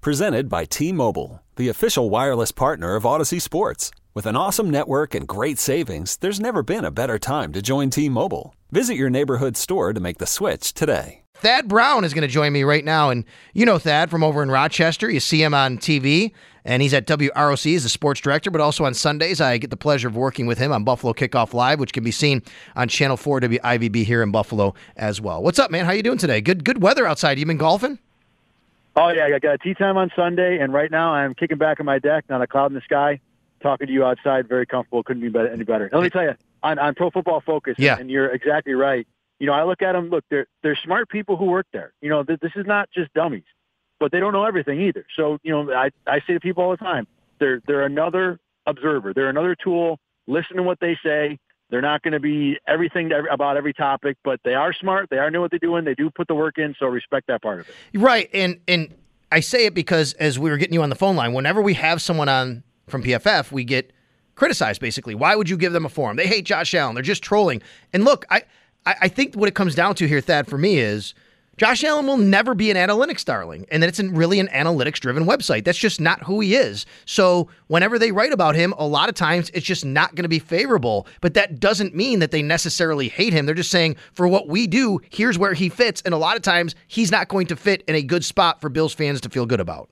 Presented 0.00 0.48
by 0.48 0.64
T 0.64 0.92
Mobile, 0.92 1.42
the 1.56 1.68
official 1.68 2.08
wireless 2.08 2.52
partner 2.52 2.94
of 2.94 3.02
Audacy 3.02 3.42
Sports. 3.42 3.90
With 4.14 4.26
an 4.26 4.36
awesome 4.36 4.70
network 4.70 5.12
and 5.12 5.26
great 5.26 5.58
savings, 5.58 6.16
there's 6.18 6.38
never 6.38 6.62
been 6.62 6.84
a 6.84 6.92
better 6.92 7.18
time 7.18 7.52
to 7.52 7.60
join 7.60 7.90
T 7.90 8.08
Mobile. 8.08 8.54
Visit 8.70 8.94
your 8.94 9.10
neighborhood 9.10 9.56
store 9.56 9.92
to 9.92 9.98
make 9.98 10.18
the 10.18 10.26
switch 10.26 10.72
today. 10.72 11.22
Thad 11.34 11.66
Brown 11.66 12.04
is 12.04 12.14
going 12.14 12.22
to 12.22 12.28
join 12.28 12.52
me 12.52 12.62
right 12.62 12.84
now. 12.84 13.10
And 13.10 13.24
you 13.54 13.66
know 13.66 13.76
Thad 13.76 14.08
from 14.08 14.22
over 14.22 14.40
in 14.40 14.52
Rochester. 14.52 15.10
You 15.10 15.18
see 15.18 15.42
him 15.42 15.52
on 15.52 15.78
TV, 15.78 16.30
and 16.64 16.80
he's 16.80 16.94
at 16.94 17.08
WROC 17.08 17.74
as 17.74 17.82
the 17.82 17.88
sports 17.88 18.20
director, 18.20 18.52
but 18.52 18.60
also 18.60 18.84
on 18.84 18.94
Sundays, 18.94 19.40
I 19.40 19.58
get 19.58 19.70
the 19.70 19.76
pleasure 19.76 20.06
of 20.06 20.14
working 20.14 20.46
with 20.46 20.58
him 20.58 20.70
on 20.70 20.84
Buffalo 20.84 21.12
Kickoff 21.12 21.54
Live, 21.54 21.80
which 21.80 21.92
can 21.92 22.04
be 22.04 22.12
seen 22.12 22.40
on 22.76 22.86
Channel 22.86 23.16
4 23.16 23.40
WIVB 23.40 24.04
here 24.04 24.22
in 24.22 24.30
Buffalo 24.30 24.74
as 24.96 25.20
well. 25.20 25.42
What's 25.42 25.58
up, 25.58 25.72
man? 25.72 25.86
How 25.86 25.92
you 25.92 26.04
doing 26.04 26.18
today? 26.18 26.40
Good 26.40 26.64
good 26.64 26.80
weather 26.80 27.04
outside. 27.04 27.40
You 27.40 27.46
been 27.46 27.56
golfing? 27.56 27.98
Oh, 28.98 29.08
yeah. 29.08 29.26
I 29.26 29.38
got 29.38 29.54
a 29.54 29.58
tee 29.58 29.74
time 29.74 29.96
on 29.96 30.10
Sunday, 30.16 30.58
and 30.58 30.72
right 30.72 30.90
now 30.90 31.12
I'm 31.12 31.34
kicking 31.34 31.58
back 31.58 31.80
on 31.80 31.86
my 31.86 31.98
deck, 31.98 32.24
not 32.28 32.42
a 32.42 32.46
cloud 32.46 32.66
in 32.66 32.74
the 32.74 32.80
sky, 32.82 33.20
talking 33.62 33.86
to 33.86 33.92
you 33.92 34.04
outside. 34.04 34.48
Very 34.48 34.66
comfortable. 34.66 35.02
Couldn't 35.02 35.22
be 35.22 35.28
better, 35.28 35.48
any 35.48 35.64
better. 35.64 35.88
Let 35.92 36.02
me 36.02 36.10
tell 36.10 36.24
you, 36.24 36.34
on, 36.62 36.78
on 36.78 36.94
Pro 36.94 37.10
Football 37.10 37.40
Focus, 37.40 37.76
Yeah. 37.78 37.96
and 37.98 38.10
you're 38.10 38.28
exactly 38.28 38.74
right 38.74 39.06
you 39.38 39.46
know, 39.46 39.52
I 39.52 39.64
look 39.64 39.82
at 39.82 39.92
them. 39.92 40.10
Look, 40.10 40.24
they're 40.30 40.46
they're 40.62 40.76
smart 40.84 41.08
people 41.08 41.36
who 41.36 41.44
work 41.46 41.66
there. 41.72 41.92
You 42.00 42.10
know, 42.10 42.24
th- 42.24 42.40
this 42.40 42.52
is 42.56 42.66
not 42.66 42.88
just 42.92 43.12
dummies, 43.14 43.44
but 44.00 44.10
they 44.10 44.18
don't 44.20 44.32
know 44.32 44.44
everything 44.44 44.80
either. 44.80 45.06
So, 45.16 45.38
you 45.42 45.52
know, 45.52 45.72
I 45.72 45.90
I 46.06 46.20
say 46.26 46.32
to 46.34 46.40
people 46.40 46.64
all 46.64 46.70
the 46.72 46.76
time, 46.76 47.06
they're 47.38 47.60
they're 47.66 47.84
another 47.84 48.40
observer. 48.66 49.14
They're 49.14 49.28
another 49.28 49.54
tool. 49.54 50.00
Listen 50.26 50.56
to 50.56 50.62
what 50.62 50.80
they 50.80 50.98
say. 51.04 51.38
They're 51.70 51.82
not 51.82 52.02
going 52.02 52.12
to 52.12 52.20
be 52.20 52.58
everything 52.66 53.12
every, 53.12 53.28
about 53.30 53.56
every 53.56 53.74
topic, 53.74 54.16
but 54.24 54.40
they 54.44 54.54
are 54.54 54.72
smart. 54.72 55.10
They 55.10 55.18
are 55.18 55.30
know 55.30 55.40
what 55.40 55.50
they're 55.50 55.58
doing. 55.58 55.84
They 55.84 55.94
do 55.94 56.10
put 56.10 56.28
the 56.28 56.34
work 56.34 56.58
in. 56.58 56.74
So 56.78 56.86
respect 56.86 57.26
that 57.26 57.42
part 57.42 57.60
of 57.60 57.68
it. 57.68 57.98
Right, 57.98 58.30
and 58.32 58.58
and 58.66 58.94
I 59.30 59.40
say 59.40 59.66
it 59.66 59.74
because 59.74 60.14
as 60.14 60.38
we 60.38 60.50
were 60.50 60.56
getting 60.56 60.74
you 60.74 60.82
on 60.82 60.88
the 60.88 60.96
phone 60.96 61.16
line, 61.16 61.32
whenever 61.34 61.60
we 61.60 61.74
have 61.74 62.00
someone 62.00 62.28
on 62.28 62.62
from 62.88 63.02
PFF, 63.02 63.52
we 63.52 63.64
get 63.64 63.92
criticized 64.34 64.80
basically. 64.80 65.14
Why 65.14 65.36
would 65.36 65.50
you 65.50 65.56
give 65.56 65.72
them 65.72 65.84
a 65.84 65.90
forum? 65.90 66.16
They 66.16 66.26
hate 66.26 66.44
Josh 66.46 66.72
Allen. 66.74 66.94
They're 66.94 67.02
just 67.02 67.22
trolling. 67.22 67.60
And 67.92 68.04
look, 68.04 68.24
I 68.30 68.44
I, 68.86 68.94
I 69.02 69.08
think 69.08 69.34
what 69.34 69.48
it 69.48 69.54
comes 69.54 69.74
down 69.74 69.94
to 69.96 70.08
here, 70.08 70.20
Thad, 70.20 70.46
for 70.46 70.56
me 70.56 70.78
is 70.78 71.14
Josh 71.58 71.82
Allen 71.82 72.06
will 72.06 72.16
never 72.16 72.54
be 72.54 72.70
an 72.70 72.76
analytics 72.76 73.24
darling, 73.24 73.66
and 73.72 73.82
that 73.82 73.88
it's 73.88 73.98
really 73.98 74.38
an 74.38 74.46
analytics 74.48 75.00
driven 75.00 75.24
website. 75.24 75.64
That's 75.64 75.76
just 75.76 76.00
not 76.00 76.22
who 76.22 76.38
he 76.38 76.54
is. 76.54 76.86
So 77.04 77.48
whenever 77.66 77.98
they 77.98 78.12
write 78.12 78.32
about 78.32 78.54
him, 78.54 78.72
a 78.78 78.86
lot 78.86 79.08
of 79.08 79.16
times 79.16 79.50
it's 79.52 79.66
just 79.66 79.84
not 79.84 80.14
going 80.14 80.22
to 80.22 80.28
be 80.28 80.38
favorable. 80.38 81.08
But 81.20 81.34
that 81.34 81.58
doesn't 81.58 81.96
mean 81.96 82.20
that 82.20 82.30
they 82.30 82.42
necessarily 82.42 83.08
hate 83.08 83.32
him. 83.32 83.44
They're 83.44 83.56
just 83.56 83.72
saying, 83.72 83.96
for 84.12 84.28
what 84.28 84.46
we 84.46 84.68
do, 84.68 85.00
here's 85.10 85.36
where 85.36 85.52
he 85.52 85.68
fits. 85.68 86.00
And 86.02 86.14
a 86.14 86.18
lot 86.18 86.36
of 86.36 86.42
times 86.42 86.76
he's 86.86 87.10
not 87.10 87.26
going 87.26 87.48
to 87.48 87.56
fit 87.56 87.82
in 87.88 87.96
a 87.96 88.02
good 88.02 88.24
spot 88.24 88.60
for 88.60 88.68
Bills 88.68 88.94
fans 88.94 89.20
to 89.22 89.28
feel 89.28 89.44
good 89.44 89.60
about. 89.60 89.90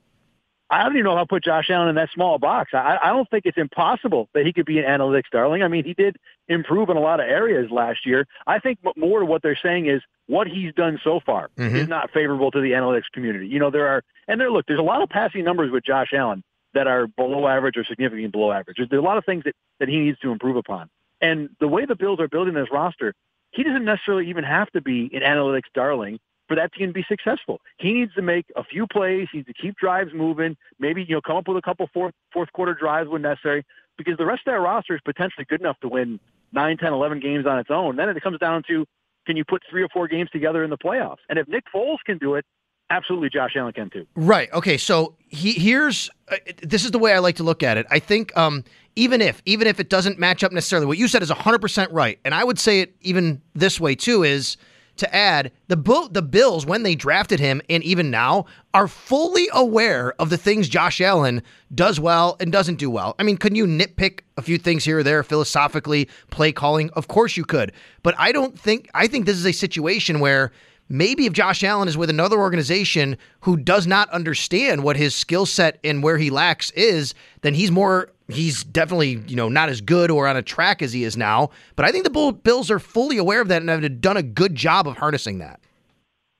I 0.69 0.83
don't 0.83 0.93
even 0.93 1.05
know 1.05 1.15
how 1.15 1.21
to 1.21 1.27
put 1.27 1.43
Josh 1.43 1.69
Allen 1.69 1.87
in 1.87 1.95
that 1.95 2.09
small 2.13 2.39
box. 2.39 2.71
I, 2.73 2.97
I 3.01 3.07
don't 3.09 3.29
think 3.29 3.45
it's 3.45 3.57
impossible 3.57 4.27
that 4.33 4.45
he 4.45 4.51
could 4.51 4.65
be 4.65 4.79
an 4.79 4.85
analytics 4.85 5.29
darling. 5.31 5.63
I 5.63 5.67
mean, 5.69 5.85
he 5.85 5.93
did 5.93 6.17
improve 6.49 6.89
in 6.89 6.97
a 6.97 6.99
lot 6.99 7.19
of 7.21 7.25
areas 7.27 7.71
last 7.71 8.05
year. 8.05 8.25
I 8.45 8.59
think 8.59 8.79
more 8.97 9.21
to 9.21 9.25
what 9.25 9.41
they're 9.41 9.59
saying 9.61 9.85
is 9.87 10.01
what 10.27 10.47
he's 10.47 10.73
done 10.73 10.99
so 11.03 11.21
far 11.25 11.49
Mhm. 11.57 11.73
is 11.75 11.87
not 11.87 12.11
favorable 12.11 12.51
to 12.51 12.59
the 12.59 12.71
analytics 12.71 13.09
community. 13.13 13.47
You 13.47 13.59
know, 13.59 13.69
there 13.69 13.87
are, 13.87 14.03
and 14.27 14.41
there, 14.41 14.51
look, 14.51 14.65
there's 14.67 14.79
a 14.79 14.83
lot 14.83 15.01
of 15.01 15.09
passing 15.09 15.45
numbers 15.45 15.71
with 15.71 15.85
Josh 15.85 16.11
Allen 16.13 16.43
that 16.73 16.85
are 16.85 17.07
below 17.07 17.47
average 17.47 17.77
or 17.77 17.85
significantly 17.85 18.27
below 18.27 18.51
average. 18.51 18.75
There's, 18.77 18.89
there's 18.89 19.01
a 19.01 19.05
lot 19.05 19.17
of 19.17 19.23
things 19.25 19.45
that, 19.45 19.55
that 19.79 19.87
he 19.87 19.99
needs 19.99 20.19
to 20.19 20.31
improve 20.33 20.57
upon. 20.57 20.89
And 21.21 21.49
the 21.61 21.67
way 21.67 21.85
the 21.85 21.95
Bills 21.95 22.19
are 22.19 22.27
building 22.27 22.53
this 22.53 22.67
roster, 22.71 23.13
he 23.51 23.63
doesn't 23.63 23.85
necessarily 23.85 24.29
even 24.29 24.43
have 24.43 24.69
to 24.71 24.81
be 24.81 25.09
an 25.13 25.21
analytics 25.21 25.71
darling 25.73 26.19
for 26.47 26.55
that 26.55 26.73
team 26.73 26.87
to 26.87 26.93
be 26.93 27.05
successful. 27.07 27.59
He 27.77 27.93
needs 27.93 28.13
to 28.15 28.21
make 28.21 28.45
a 28.55 28.63
few 28.63 28.87
plays. 28.87 29.27
He 29.31 29.39
needs 29.39 29.47
to 29.47 29.53
keep 29.53 29.75
drives 29.77 30.11
moving. 30.13 30.55
Maybe 30.79 31.03
you 31.03 31.15
know 31.15 31.21
come 31.21 31.37
up 31.37 31.47
with 31.47 31.57
a 31.57 31.61
couple 31.61 31.87
fourth 31.93 32.13
fourth 32.31 32.51
quarter 32.53 32.73
drives 32.73 33.09
when 33.09 33.21
necessary. 33.21 33.65
Because 33.97 34.17
the 34.17 34.25
rest 34.25 34.41
of 34.45 34.53
that 34.53 34.59
roster 34.59 34.95
is 34.95 35.01
potentially 35.03 35.45
good 35.49 35.59
enough 35.59 35.79
to 35.81 35.87
win 35.87 36.19
9, 36.53 36.77
10, 36.77 36.93
11 36.93 37.19
games 37.19 37.47
on 37.47 37.57
its 37.57 37.69
own. 37.71 37.95
Then 37.95 38.09
it 38.09 38.21
comes 38.21 38.37
down 38.39 38.61
to 38.67 38.85
can 39.25 39.35
you 39.35 39.43
put 39.43 39.63
three 39.69 39.83
or 39.83 39.89
four 39.89 40.07
games 40.07 40.29
together 40.29 40.63
in 40.63 40.69
the 40.69 40.77
playoffs? 40.77 41.17
And 41.29 41.39
if 41.39 41.47
Nick 41.47 41.63
Foles 41.73 41.97
can 42.05 42.17
do 42.17 42.35
it, 42.35 42.45
absolutely 42.89 43.29
Josh 43.29 43.51
Allen 43.55 43.73
can 43.73 43.89
too. 43.89 44.05
Right. 44.15 44.51
Okay. 44.53 44.77
So 44.77 45.15
he 45.27 45.53
here's 45.53 46.09
uh, 46.29 46.37
this 46.61 46.85
is 46.85 46.91
the 46.91 46.99
way 46.99 47.13
I 47.13 47.19
like 47.19 47.35
to 47.37 47.43
look 47.43 47.63
at 47.63 47.77
it. 47.77 47.85
I 47.89 47.99
think 47.99 48.35
um, 48.37 48.63
even 48.95 49.21
if 49.21 49.41
even 49.45 49.67
if 49.67 49.79
it 49.79 49.89
doesn't 49.89 50.19
match 50.19 50.43
up 50.43 50.51
necessarily, 50.51 50.85
what 50.85 50.97
you 50.97 51.07
said 51.07 51.21
is 51.21 51.29
100 51.29 51.59
percent 51.59 51.91
right, 51.91 52.19
and 52.23 52.33
I 52.33 52.43
would 52.43 52.59
say 52.59 52.81
it 52.81 52.95
even 53.01 53.41
this 53.53 53.79
way 53.79 53.95
too 53.95 54.23
is 54.23 54.57
to 54.97 55.15
add 55.15 55.51
the 55.67 55.77
Bill, 55.77 56.09
the 56.09 56.21
Bills 56.21 56.65
when 56.65 56.83
they 56.83 56.95
drafted 56.95 57.39
him 57.39 57.61
and 57.69 57.83
even 57.83 58.11
now 58.11 58.45
are 58.73 58.87
fully 58.87 59.47
aware 59.53 60.13
of 60.19 60.29
the 60.29 60.37
things 60.37 60.69
Josh 60.69 61.01
Allen 61.01 61.41
does 61.73 61.99
well 61.99 62.37
and 62.39 62.51
doesn't 62.51 62.75
do 62.75 62.89
well. 62.89 63.15
I 63.19 63.23
mean, 63.23 63.37
can 63.37 63.55
you 63.55 63.65
nitpick 63.65 64.21
a 64.37 64.41
few 64.41 64.57
things 64.57 64.83
here 64.83 64.99
or 64.99 65.03
there 65.03 65.23
philosophically, 65.23 66.09
play 66.29 66.51
calling? 66.51 66.89
Of 66.91 67.07
course 67.07 67.37
you 67.37 67.45
could, 67.45 67.71
but 68.03 68.15
I 68.17 68.31
don't 68.31 68.57
think 68.57 68.89
I 68.93 69.07
think 69.07 69.25
this 69.25 69.37
is 69.37 69.45
a 69.45 69.53
situation 69.53 70.19
where 70.19 70.51
maybe 70.89 71.25
if 71.25 71.33
Josh 71.33 71.63
Allen 71.63 71.87
is 71.87 71.97
with 71.97 72.09
another 72.09 72.39
organization 72.39 73.17
who 73.41 73.57
does 73.57 73.87
not 73.87 74.09
understand 74.09 74.83
what 74.83 74.97
his 74.97 75.15
skill 75.15 75.45
set 75.45 75.79
and 75.83 76.03
where 76.03 76.17
he 76.17 76.29
lacks 76.29 76.71
is, 76.71 77.13
then 77.41 77.53
he's 77.53 77.71
more 77.71 78.11
he's 78.29 78.63
definitely, 78.63 79.21
you 79.27 79.35
know, 79.35 79.49
not 79.49 79.69
as 79.69 79.81
good 79.81 80.11
or 80.11 80.27
on 80.27 80.37
a 80.37 80.41
track 80.41 80.81
as 80.81 80.93
he 80.93 81.03
is 81.03 81.17
now. 81.17 81.49
But 81.75 81.85
I 81.85 81.91
think 81.91 82.03
the 82.03 82.31
Bills 82.43 82.69
are 82.71 82.79
fully 82.79 83.17
aware 83.17 83.41
of 83.41 83.47
that 83.47 83.61
and 83.61 83.69
have 83.69 84.01
done 84.01 84.17
a 84.17 84.23
good 84.23 84.55
job 84.55 84.87
of 84.87 84.97
harnessing 84.97 85.39
that. 85.39 85.59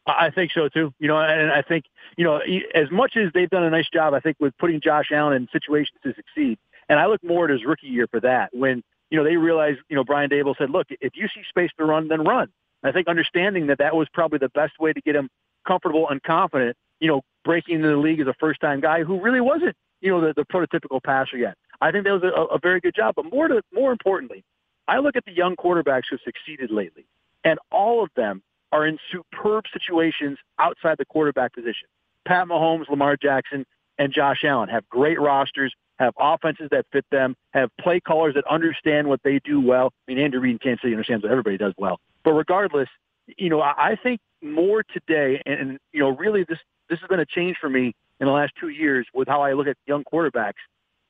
I 0.08 0.30
think 0.30 0.52
so 0.54 0.70
too. 0.70 0.94
You 1.00 1.08
know, 1.08 1.20
and 1.20 1.52
I 1.52 1.62
think 1.62 1.86
you 2.18 2.24
know 2.24 2.40
as 2.74 2.90
much 2.92 3.18
as 3.18 3.32
they've 3.34 3.50
done 3.50 3.64
a 3.64 3.70
nice 3.70 3.90
job, 3.90 4.14
I 4.14 4.20
think 4.20 4.38
with 4.40 4.58
putting 4.58 4.80
Josh 4.80 5.12
Allen 5.12 5.36
in 5.36 5.48
situations 5.52 5.98
to 6.04 6.14
succeed. 6.14 6.58
And 6.90 7.00
I 7.00 7.08
look 7.08 7.24
more 7.24 7.46
at 7.46 7.52
his 7.52 7.66
rookie 7.66 7.88
year 7.88 8.08
for 8.08 8.22
that 8.22 8.50
when 8.54 8.84
you 9.10 9.18
know 9.18 9.24
they 9.24 9.36
realized 9.36 9.80
you 9.90 9.96
know 9.96 10.04
Brian 10.04 10.30
Daboll 10.30 10.58
said, 10.58 10.70
look, 10.70 10.88
if 10.90 11.16
you 11.16 11.28
see 11.28 11.42
space 11.50 11.72
to 11.78 11.86
run, 11.86 12.08
then 12.08 12.24
run. 12.24 12.50
I 12.84 12.92
think 12.92 13.08
understanding 13.08 13.68
that 13.68 13.80
that 13.80 13.96
was 13.96 14.08
probably 14.14 14.40
the 14.40 14.50
best 14.50 14.80
way 14.80 14.94
to 14.94 15.02
get 15.02 15.16
him 15.16 15.30
comfortable 15.68 16.08
and 16.10 16.24
confident. 16.24 16.78
You 17.00 17.10
know, 17.10 17.22
breaking 17.44 17.76
into 17.76 17.90
the 17.90 17.98
league 17.98 18.22
as 18.22 18.28
a 18.28 18.36
first 18.40 18.62
time 18.62 18.80
guy 18.80 19.04
who 19.04 19.20
really 19.20 19.42
wasn't 19.42 19.76
you 20.02 20.12
know 20.12 20.22
the, 20.22 20.34
the 20.34 20.46
prototypical 20.46 21.04
passer 21.04 21.38
yet. 21.38 21.58
I 21.82 21.92
think 21.92 22.06
that 22.06 22.12
was 22.12 22.24
a, 22.24 22.56
a 22.56 22.60
very 22.60 22.80
good 22.80 22.96
job. 22.96 23.16
But 23.16 23.32
more 23.32 23.48
to 23.48 23.62
more 23.74 23.92
importantly, 23.92 24.44
I 24.88 25.00
look 25.00 25.16
at 25.16 25.26
the 25.26 25.34
young 25.34 25.56
quarterbacks 25.56 26.04
who 26.10 26.18
succeeded 26.24 26.72
lately, 26.72 27.06
and 27.44 27.60
all 27.72 28.04
of 28.04 28.10
them 28.16 28.42
are 28.72 28.86
in 28.86 28.98
superb 29.12 29.66
situations 29.72 30.38
outside 30.60 30.98
the 30.98 31.06
quarterback 31.06 31.54
position. 31.54 31.88
Pat 32.26 32.48
Mahomes, 32.48 32.90
Lamar 32.90 33.16
Jackson, 33.16 33.66
and 33.98 34.14
Josh 34.14 34.44
Allen 34.44 34.70
have 34.70 34.88
great 34.90 35.20
rosters, 35.20 35.74
have 36.00 36.14
offenses 36.20 36.68
that 36.72 36.86
fit 36.92 37.06
them, 37.12 37.36
have 37.54 37.70
play 37.80 38.00
callers 38.00 38.36
that 38.36 38.46
understand 38.50 39.08
what 39.08 39.22
they 39.24 39.40
do 39.44 39.60
well. 39.60 39.94
I 40.08 40.12
mean, 40.12 40.24
Andrew 40.24 40.40
Reid 40.40 40.54
in 40.54 40.60
Kansas 40.60 40.82
City 40.82 40.94
understands 40.94 41.24
what 41.24 41.32
everybody 41.32 41.58
does 41.58 41.74
well. 41.78 42.00
But 42.24 42.34
regardless, 42.34 42.90
you 43.38 43.50
know, 43.50 43.62
I 43.62 43.92
I 43.92 43.96
think 43.96 44.20
more 44.42 44.84
today, 44.84 45.42
and, 45.46 45.60
and 45.60 45.80
you 45.92 46.00
know, 46.02 46.10
really 46.10 46.44
this 46.44 46.60
this 46.90 47.00
has 47.00 47.08
been 47.08 47.20
a 47.20 47.26
change 47.26 47.58
for 47.60 47.70
me 47.70 47.94
in 48.20 48.28
the 48.28 48.34
last 48.34 48.54
two 48.60 48.70
years 48.70 49.08
with 49.14 49.28
how 49.28 49.42
I 49.42 49.54
look 49.54 49.68
at 49.68 49.78
young 49.86 50.04
quarterbacks. 50.04 50.54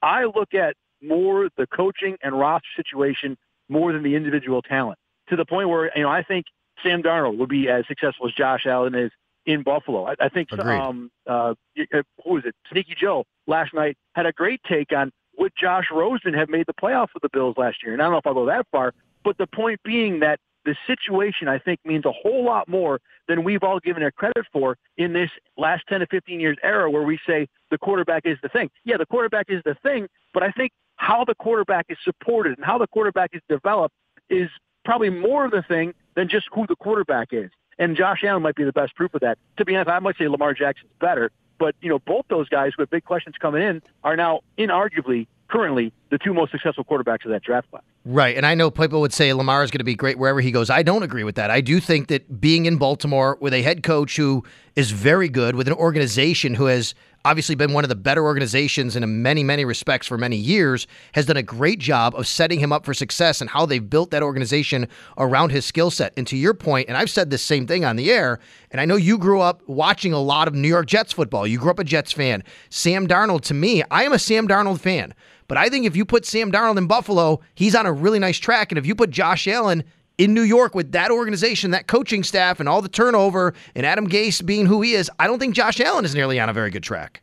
I 0.01 0.25
look 0.25 0.53
at 0.53 0.75
more 1.01 1.49
the 1.57 1.67
coaching 1.67 2.17
and 2.21 2.38
roster 2.38 2.67
situation 2.75 3.38
more 3.69 3.94
than 3.94 4.03
the 4.03 4.15
individual 4.15 4.61
talent 4.61 4.97
to 5.29 5.35
the 5.35 5.45
point 5.45 5.69
where 5.69 5.91
you 5.95 6.03
know 6.03 6.09
I 6.09 6.23
think 6.23 6.45
Sam 6.83 7.03
Darnold 7.03 7.38
would 7.38 7.49
be 7.49 7.69
as 7.69 7.85
successful 7.88 8.27
as 8.27 8.33
Josh 8.33 8.65
Allen 8.65 8.95
is 8.95 9.11
in 9.45 9.63
Buffalo. 9.63 10.05
I, 10.05 10.15
I 10.19 10.29
think 10.29 10.49
Agreed. 10.51 10.79
um, 10.79 11.09
uh, 11.27 11.53
uh, 11.94 12.01
who 12.23 12.33
was 12.33 12.45
it? 12.45 12.55
Sneaky 12.71 12.95
Joe 12.99 13.25
last 13.47 13.73
night 13.73 13.97
had 14.13 14.25
a 14.25 14.31
great 14.31 14.61
take 14.67 14.91
on 14.91 15.11
would 15.38 15.53
Josh 15.59 15.85
Rosen 15.91 16.33
have 16.33 16.49
made 16.49 16.65
the 16.65 16.73
playoffs 16.73 17.13
with 17.13 17.21
the 17.21 17.29
Bills 17.31 17.55
last 17.57 17.77
year. 17.83 17.94
And 17.94 18.01
I 18.01 18.05
don't 18.05 18.13
know 18.13 18.17
if 18.17 18.27
I'll 18.27 18.33
go 18.33 18.47
that 18.47 18.65
far, 18.71 18.94
but 19.23 19.38
the 19.38 19.47
point 19.47 19.79
being 19.83 20.19
that 20.19 20.39
the 20.67 20.75
situation 20.85 21.47
I 21.47 21.59
think 21.59 21.79
means 21.85 22.03
a 22.03 22.11
whole 22.11 22.43
lot 22.43 22.67
more 22.67 22.99
than 23.29 23.45
we've 23.45 23.63
all 23.63 23.79
given 23.79 24.03
it 24.03 24.13
credit 24.15 24.45
for 24.51 24.77
in 24.97 25.13
this 25.13 25.29
last 25.57 25.83
10 25.87 26.01
to 26.01 26.07
15 26.07 26.41
years 26.41 26.57
era 26.61 26.91
where 26.91 27.03
we 27.03 27.17
say 27.25 27.47
the 27.71 27.77
quarterback 27.77 28.23
is 28.25 28.37
the 28.43 28.49
thing. 28.49 28.69
Yeah, 28.83 28.97
the 28.97 29.05
quarterback 29.05 29.45
is 29.47 29.61
the 29.63 29.75
thing, 29.75 30.07
but 30.33 30.43
I 30.43 30.51
think 30.51 30.73
how 30.97 31.23
the 31.23 31.35
quarterback 31.35 31.85
is 31.87 31.97
supported 32.03 32.57
and 32.57 32.65
how 32.65 32.77
the 32.77 32.87
quarterback 32.87 33.29
is 33.33 33.41
developed 33.47 33.95
is 34.29 34.49
probably 34.83 35.09
more 35.09 35.45
of 35.45 35.51
the 35.51 35.61
thing 35.61 35.93
than 36.15 36.27
just 36.27 36.47
who 36.53 36.67
the 36.67 36.75
quarterback 36.75 37.29
is. 37.31 37.49
And 37.79 37.95
Josh 37.95 38.25
Allen 38.25 38.43
might 38.43 38.55
be 38.55 38.65
the 38.65 38.73
best 38.73 38.93
proof 38.95 39.13
of 39.13 39.21
that. 39.21 39.37
To 39.55 39.63
be 39.63 39.73
honest, 39.73 39.89
I 39.89 39.99
might 39.99 40.17
say 40.17 40.27
Lamar 40.27 40.53
Jackson's 40.53 40.91
better, 40.99 41.31
But 41.59 41.75
you 41.79 41.87
know, 41.87 41.99
both 41.99 42.25
those 42.29 42.49
guys 42.49 42.73
with 42.77 42.89
big 42.89 43.05
questions 43.05 43.35
coming 43.39 43.61
in 43.61 43.81
are 44.03 44.17
now 44.17 44.41
inarguably 44.57 45.27
currently 45.49 45.94
the 46.09 46.17
two 46.17 46.33
most 46.33 46.51
successful 46.51 46.83
quarterbacks 46.83 47.25
of 47.25 47.31
that 47.31 47.44
draft 47.44 47.69
class. 47.69 47.83
Right. 48.05 48.38
And 48.38 48.45
I 48.45 48.55
know 48.55 48.71
people 48.71 49.01
would 49.01 49.13
say 49.13 49.33
Lamar 49.33 49.63
is 49.63 49.71
going 49.71 49.79
to 49.79 49.85
be 49.85 49.95
great 49.95 50.17
wherever 50.17 50.39
he 50.39 50.51
goes. 50.51 50.69
I 50.69 50.83
don't 50.83 51.03
agree 51.03 51.23
with 51.23 51.35
that. 51.35 51.51
I 51.51 51.61
do 51.61 51.79
think 51.79 52.07
that 52.07 52.39
being 52.39 52.65
in 52.65 52.77
Baltimore 52.77 53.38
with 53.41 53.53
a 53.53 53.61
head 53.61 53.83
coach 53.83 54.15
who 54.15 54.44
is 54.75 54.91
very 54.91 55.27
good, 55.27 55.55
with 55.55 55.67
an 55.67 55.73
organization 55.73 56.53
who 56.53 56.65
has 56.65 56.94
obviously 57.25 57.55
been 57.55 57.73
one 57.73 57.83
of 57.83 57.89
the 57.89 57.95
better 57.95 58.23
organizations 58.23 58.95
in 58.95 59.21
many, 59.21 59.44
many 59.44 59.65
respects 59.65 60.07
for 60.07 60.17
many 60.17 60.38
years, 60.38 60.88
has 61.13 61.25
done 61.25 61.35
a 61.35 61.44
great 61.44 61.79
job 61.79 62.15
of 62.15 62.25
setting 62.25 62.59
him 62.59 62.71
up 62.71 62.85
for 62.85 62.94
success 62.94 63.41
and 63.41 63.49
how 63.49 63.65
they've 63.65 63.89
built 63.89 64.11
that 64.11 64.23
organization 64.23 64.88
around 65.17 65.49
his 65.49 65.65
skill 65.65 65.91
set. 65.91 66.13
And 66.15 66.25
to 66.27 66.38
your 66.38 66.53
point, 66.53 66.88
and 66.88 66.95
I've 66.95 67.09
said 67.09 67.29
this 67.29 67.41
same 67.41 67.67
thing 67.67 67.83
on 67.83 67.97
the 67.97 68.11
air, 68.11 68.39
and 68.71 68.79
I 68.79 68.85
know 68.85 68.95
you 68.95 69.17
grew 69.17 69.41
up 69.41 69.61
watching 69.67 70.13
a 70.13 70.19
lot 70.19 70.47
of 70.47 70.53
New 70.53 70.69
York 70.69 70.85
Jets 70.85 71.11
football. 71.11 71.45
You 71.45 71.59
grew 71.59 71.71
up 71.71 71.79
a 71.79 71.83
Jets 71.83 72.13
fan. 72.13 72.45
Sam 72.69 73.07
Darnold, 73.07 73.41
to 73.41 73.53
me, 73.53 73.83
I 73.91 74.05
am 74.05 74.13
a 74.13 74.19
Sam 74.19 74.47
Darnold 74.47 74.79
fan. 74.79 75.13
But 75.47 75.57
I 75.57 75.69
think 75.69 75.85
if 75.85 75.95
you 75.95 76.05
put 76.05 76.25
Sam 76.25 76.51
Darnold 76.51 76.77
in 76.77 76.88
Buffalo, 76.88 77.39
he's 77.55 77.75
on 77.75 77.85
a 77.85 77.94
really 77.94 78.19
nice 78.19 78.38
track. 78.38 78.71
And 78.71 78.77
if 78.77 78.85
you 78.85 78.95
put 78.95 79.09
Josh 79.09 79.47
Allen 79.47 79.83
in 80.17 80.33
New 80.33 80.41
York 80.41 80.75
with 80.75 80.91
that 80.91 81.11
organization, 81.11 81.71
that 81.71 81.88
coaching 81.88 82.23
staff, 82.23 82.59
and 82.59 82.67
all 82.67 82.81
the 82.81 82.89
turnover, 82.89 83.53
and 83.75 83.85
Adam 83.85 84.09
Gase 84.09 84.45
being 84.45 84.65
who 84.65 84.81
he 84.81 84.94
is, 84.94 85.09
I 85.19 85.27
don't 85.27 85.39
think 85.39 85.55
Josh 85.55 85.79
Allen 85.79 86.05
is 86.05 86.15
nearly 86.15 86.39
on 86.39 86.49
a 86.49 86.53
very 86.53 86.69
good 86.69 86.83
track. 86.83 87.21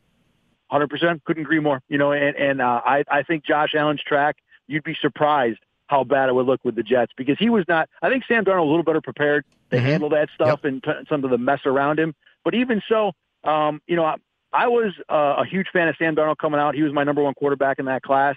Hundred 0.70 0.88
percent, 0.88 1.22
couldn't 1.24 1.42
agree 1.42 1.60
more. 1.60 1.82
You 1.88 1.98
know, 1.98 2.12
and 2.12 2.34
and 2.36 2.60
uh, 2.60 2.80
I 2.84 3.04
I 3.10 3.22
think 3.22 3.44
Josh 3.44 3.74
Allen's 3.76 4.02
track, 4.02 4.36
you'd 4.66 4.84
be 4.84 4.96
surprised 5.00 5.58
how 5.88 6.02
bad 6.02 6.28
it 6.28 6.34
would 6.34 6.46
look 6.46 6.64
with 6.64 6.74
the 6.74 6.82
Jets 6.82 7.12
because 7.16 7.36
he 7.38 7.50
was 7.50 7.64
not. 7.68 7.88
I 8.02 8.08
think 8.08 8.24
Sam 8.26 8.44
Darnold 8.44 8.62
was 8.62 8.68
a 8.68 8.70
little 8.70 8.84
better 8.84 9.02
prepared 9.02 9.44
to 9.70 9.76
mm-hmm. 9.76 9.84
handle 9.84 10.08
that 10.10 10.30
stuff 10.34 10.60
yep. 10.62 10.64
and 10.64 10.82
t- 10.82 10.90
some 11.08 11.24
of 11.24 11.30
the 11.30 11.38
mess 11.38 11.60
around 11.66 12.00
him. 12.00 12.14
But 12.42 12.54
even 12.54 12.82
so, 12.88 13.12
um, 13.44 13.82
you 13.86 13.96
know, 13.96 14.16
I 14.54 14.68
was 14.68 14.94
uh, 15.10 15.42
a 15.42 15.44
huge 15.44 15.66
fan 15.72 15.88
of 15.88 15.96
Sam 15.98 16.14
Darnold 16.14 16.38
coming 16.38 16.60
out. 16.60 16.76
He 16.76 16.82
was 16.82 16.92
my 16.92 17.02
number 17.02 17.22
one 17.22 17.34
quarterback 17.34 17.80
in 17.80 17.86
that 17.86 18.02
class. 18.02 18.36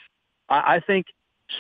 I, 0.50 0.78
I 0.78 0.80
think 0.80 1.06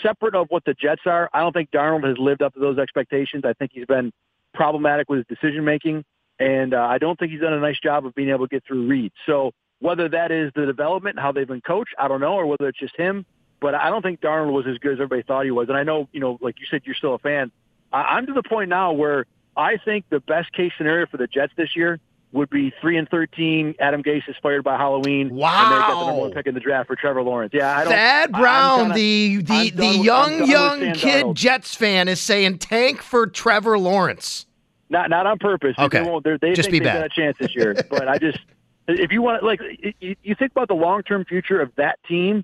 separate 0.01 0.33
of 0.33 0.48
what 0.50 0.65
the 0.65 0.74
Jets 0.74 1.04
are, 1.06 1.30
I 1.31 1.42
don't 1.42 1.54
think 1.54 1.69
Darnold 1.69 2.07
has 2.07 2.18
lived 2.18 2.42
up 2.42 2.56
to 2.56 2.59
those 2.59 2.80
expectations. 2.80 3.44
I 3.45 3.54
think 3.54 3.71
he's 3.74 3.86
been 3.86 4.12
problematic 4.56 5.09
with 5.09 5.19
his 5.19 5.38
decision 5.38 5.63
making, 5.63 6.04
and 6.39 6.74
uh, 6.74 6.81
I 6.81 6.98
don't 6.98 7.18
think 7.19 7.31
he's 7.31 7.42
done 7.42 7.54
a 7.54 7.59
nice 7.59 7.80
job 7.80 8.06
of 8.07 8.15
being 8.15 8.30
able 8.30 8.48
to 8.48 8.56
get 8.56 8.63
through 8.65 8.88
reads. 8.88 9.13
So 9.27 9.51
whether 9.80 10.09
that 10.09 10.31
is 10.31 10.51
the 10.56 10.65
development, 10.65 11.19
how 11.19 11.31
they've 11.31 11.48
been 11.48 11.62
coached, 11.62 11.94
I 12.00 12.07
don't 12.07 12.19
know, 12.19 12.33
or 12.33 12.48
whether 12.48 12.68
it's 12.68 12.80
just 12.80 12.98
him. 12.98 13.25
But 13.62 13.75
I 13.75 13.89
don't 13.89 14.01
think 14.01 14.21
Darnold 14.21 14.53
was 14.53 14.65
as 14.68 14.77
good 14.80 14.94
as 14.94 14.95
everybody 14.98 15.24
thought 15.24 15.45
he 15.45 15.51
was. 15.51 15.69
And 15.69 15.77
I 15.77 15.83
know, 15.83 16.10
you 16.12 16.19
know, 16.19 16.38
like 16.42 16.60
you 16.60 16.65
said, 16.69 16.81
you're 16.86 16.95
still 16.95 17.15
a 17.15 17.19
fan. 17.19 17.51
I'm 17.92 18.25
to 18.27 18.33
the 18.33 18.44
point 18.44 18.69
now 18.69 18.92
where 18.92 19.25
I 19.56 19.77
think 19.77 20.06
the 20.10 20.19
best 20.19 20.51
case 20.51 20.71
scenario 20.77 21.07
for 21.07 21.18
the 21.18 21.27
Jets 21.27 21.53
this 21.57 21.75
year 21.75 22.00
would 22.33 22.50
be 22.50 22.74
three 22.81 22.97
and 22.97 23.07
thirteen. 23.09 23.74
Adam 23.79 24.03
Gase 24.03 24.27
is 24.27 24.35
fired 24.41 24.63
by 24.63 24.77
Halloween. 24.77 25.33
Wow! 25.33 25.63
And 25.63 25.71
they 25.71 25.77
got 25.79 26.00
the 26.00 26.06
number 26.06 26.21
one 26.21 26.31
pick 26.31 26.47
in 26.47 26.53
the 26.53 26.59
draft 26.59 26.88
for 26.88 26.95
Trevor 26.95 27.24
Lawrence. 27.24 27.53
Yeah, 27.53 27.77
I 27.77 27.83
don't. 27.83 27.94
Thad 27.94 28.31
Brown, 28.33 28.79
kinda, 28.79 28.95
the 28.95 29.38
the 29.38 29.69
the 29.71 29.97
young 29.97 30.45
young 30.45 30.94
kid 30.94 31.25
Darnold. 31.25 31.35
Jets 31.35 31.75
fan, 31.75 32.07
is 32.07 32.19
saying 32.19 32.59
tank 32.59 33.01
for 33.01 33.27
Trevor 33.27 33.79
Lawrence. 33.79 34.45
Not 34.89 35.09
not 35.09 35.25
on 35.25 35.38
purpose. 35.39 35.75
Okay. 35.77 36.03
They, 36.03 36.09
won't, 36.09 36.24
they 36.24 36.53
just 36.53 36.69
think 36.69 36.71
be 36.71 36.79
they 36.79 36.85
bad. 36.85 37.00
got 37.00 37.06
a 37.06 37.09
chance 37.09 37.38
this 37.39 37.56
year, 37.56 37.75
but 37.89 38.07
I 38.07 38.18
just 38.18 38.39
if 38.88 39.12
you 39.12 39.21
want 39.21 39.44
like 39.44 39.59
you, 40.00 40.15
you 40.21 40.35
think 40.35 40.51
about 40.51 40.68
the 40.68 40.75
long 40.75 41.03
term 41.03 41.25
future 41.25 41.62
of 41.62 41.71
that 41.75 42.00
team, 42.07 42.44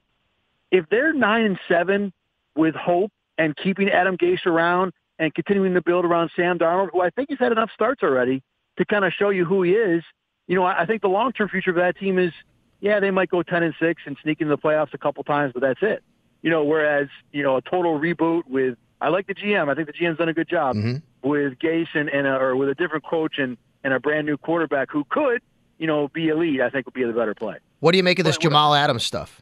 if 0.71 0.85
they're 0.89 1.13
nine 1.13 1.45
and 1.45 1.59
seven 1.67 2.11
with 2.55 2.75
hope 2.75 3.11
and 3.37 3.55
keeping 3.55 3.89
Adam 3.89 4.17
Gase 4.17 4.45
around 4.45 4.93
and 5.19 5.33
continuing 5.33 5.73
to 5.73 5.81
build 5.81 6.05
around 6.05 6.31
Sam 6.35 6.57
Darnold, 6.57 6.89
who 6.91 7.01
I 7.01 7.09
think 7.11 7.29
he's 7.29 7.39
had 7.39 7.51
enough 7.51 7.69
starts 7.73 8.03
already 8.03 8.43
to 8.77 8.85
kind 8.85 9.05
of 9.05 9.13
show 9.13 9.29
you 9.29 9.45
who 9.45 9.63
he 9.63 9.73
is. 9.73 10.03
You 10.47 10.55
know, 10.55 10.65
I 10.65 10.85
think 10.85 11.01
the 11.01 11.09
long 11.09 11.31
term 11.31 11.49
future 11.49 11.69
of 11.69 11.77
that 11.77 11.97
team 11.97 12.19
is, 12.19 12.33
yeah, 12.81 12.99
they 12.99 13.11
might 13.11 13.29
go 13.29 13.43
ten 13.43 13.63
and 13.63 13.73
six 13.79 14.01
and 14.05 14.17
sneak 14.21 14.41
into 14.41 14.55
the 14.55 14.61
playoffs 14.61 14.93
a 14.93 14.97
couple 14.97 15.23
times, 15.23 15.53
but 15.53 15.61
that's 15.61 15.81
it. 15.81 16.03
You 16.41 16.49
know, 16.49 16.63
whereas 16.63 17.07
you 17.31 17.43
know 17.43 17.57
a 17.57 17.61
total 17.61 17.99
reboot 17.99 18.43
with 18.47 18.77
I 18.99 19.09
like 19.09 19.27
the 19.27 19.35
GM. 19.35 19.69
I 19.69 19.75
think 19.75 19.87
the 19.87 19.93
GM's 19.93 20.17
done 20.17 20.29
a 20.29 20.33
good 20.33 20.49
job 20.49 20.75
mm-hmm. 20.75 21.27
with 21.27 21.59
Gase 21.59 21.87
and, 21.93 22.09
and 22.09 22.27
a, 22.27 22.37
or 22.37 22.55
with 22.55 22.69
a 22.69 22.75
different 22.75 23.05
coach 23.05 23.37
and 23.37 23.57
and 23.83 23.93
a 23.93 23.99
brand 23.99 24.25
new 24.25 24.37
quarterback 24.37 24.89
who 24.91 25.03
could, 25.09 25.41
you 25.77 25.87
know, 25.87 26.07
be 26.07 26.29
elite. 26.29 26.61
I 26.61 26.69
think 26.69 26.85
would 26.85 26.93
be 26.93 27.03
the 27.03 27.13
better 27.13 27.33
play. 27.33 27.57
What 27.79 27.91
do 27.91 27.97
you 27.97 28.03
make 28.03 28.19
of 28.19 28.25
this 28.25 28.37
Jamal 28.37 28.73
Adams 28.73 29.03
stuff? 29.03 29.41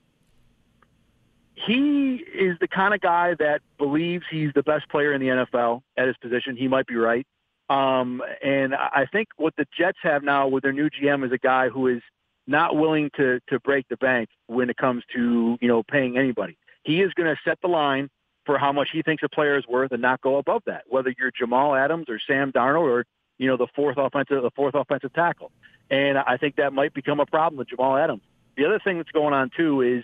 He 1.54 2.16
is 2.16 2.58
the 2.60 2.68
kind 2.68 2.96
of 2.96 3.02
guy 3.02 3.36
that 3.36 3.62
believes 3.78 4.26
he's 4.32 4.52
the 4.54 4.64
best 4.64 4.90
player 4.90 5.14
in 5.14 5.22
the 5.22 5.28
NFL 5.28 5.84
at 5.96 6.08
his 6.08 6.18
position. 6.18 6.58
He 6.58 6.68
might 6.68 6.88
be 6.88 6.96
right. 6.96 7.28
Um, 7.72 8.22
and 8.44 8.76
I 8.76 9.06
think 9.10 9.30
what 9.38 9.56
the 9.56 9.66
Jets 9.78 10.00
have 10.04 10.24
now 10.24 10.50
with 10.50 10.64
their 10.64 10.74
new 10.74 10.90
GM 10.90 11.26
is 11.26 11.32
a 11.32 11.38
guy 11.38 11.70
who 11.70 11.88
is 11.88 12.02
not 12.46 12.76
willing 12.76 13.10
to 13.16 13.40
to 13.48 13.62
break 13.62 13.88
the 13.88 13.96
bank 13.96 14.28
when 14.48 14.70
it 14.70 14.76
comes 14.76 15.04
to 15.14 15.58
you 15.62 15.68
know 15.70 15.82
paying 15.82 16.18
anybody. 16.18 16.58
He 16.84 17.02
is 17.02 17.14
going 17.14 17.34
to 17.34 17.40
set 17.46 17.60
the 17.62 17.70
line 17.70 18.10
for 18.46 18.58
how 18.58 18.74
much 18.74 18.90
he 18.92 19.04
thinks 19.04 19.24
a 19.24 19.30
player 19.30 19.58
is 19.58 19.66
worth 19.68 19.94
and 19.94 20.02
not 20.02 20.20
go 20.20 20.36
above 20.38 20.64
that. 20.66 20.84
Whether 20.90 21.14
you're 21.18 21.32
Jamal 21.32 21.74
Adams 21.74 22.10
or 22.10 22.20
Sam 22.20 22.52
Darnold 22.52 22.90
or 22.90 23.06
you 23.38 23.48
know 23.48 23.56
the 23.56 23.68
fourth 23.74 23.98
offensive 23.98 24.42
the 24.42 24.52
fourth 24.54 24.76
offensive 24.76 25.14
tackle, 25.14 25.54
and 25.90 26.18
I 26.18 26.36
think 26.36 26.58
that 26.58 26.74
might 26.74 26.94
become 26.94 27.22
a 27.22 27.26
problem 27.26 27.58
with 27.58 27.70
Jamal 27.70 27.96
Adams. 27.96 28.24
The 28.58 28.66
other 28.66 28.80
thing 28.84 28.98
that's 28.98 29.12
going 29.12 29.34
on 29.34 29.50
too 29.56 29.80
is 29.80 30.04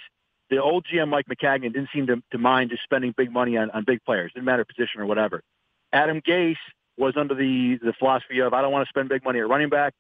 the 0.50 0.62
old 0.62 0.86
GM 0.86 1.10
Mike 1.10 1.26
Maccagnan 1.26 1.74
didn't 1.74 1.90
seem 1.94 2.08
to, 2.08 2.24
to 2.32 2.38
mind 2.38 2.70
just 2.70 2.84
spending 2.84 3.14
big 3.18 3.30
money 3.30 3.58
on, 3.58 3.72
on 3.72 3.84
big 3.84 4.02
players, 4.06 4.32
didn't 4.34 4.46
matter 4.46 4.64
position 4.64 5.02
or 5.02 5.06
whatever. 5.06 5.44
Adam 5.92 6.22
Gase 6.22 6.56
was 6.98 7.16
under 7.16 7.36
the 7.36 7.78
the 7.82 7.94
philosophy 7.94 8.40
of 8.40 8.54
I 8.54 8.62
don't 8.62 8.72
want 8.72 8.86
to 8.86 8.90
spend 8.90 9.10
big 9.10 9.24
money 9.24 9.40
at 9.40 9.48
running 9.48 9.70
back, 9.70 9.94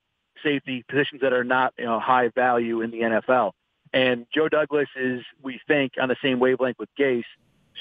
safety, 0.43 0.83
positions 0.87 1.21
that 1.21 1.33
are 1.33 1.43
not 1.43 1.73
you 1.77 1.85
know, 1.85 1.99
high 1.99 2.29
value 2.29 2.81
in 2.81 2.91
the 2.91 2.99
NFL. 3.01 3.51
And 3.93 4.25
Joe 4.33 4.49
Douglas 4.49 4.89
is, 4.95 5.21
we 5.41 5.61
think, 5.67 5.93
on 5.99 6.09
the 6.09 6.17
same 6.21 6.39
wavelength 6.39 6.77
with 6.77 6.89
Gase. 6.99 7.23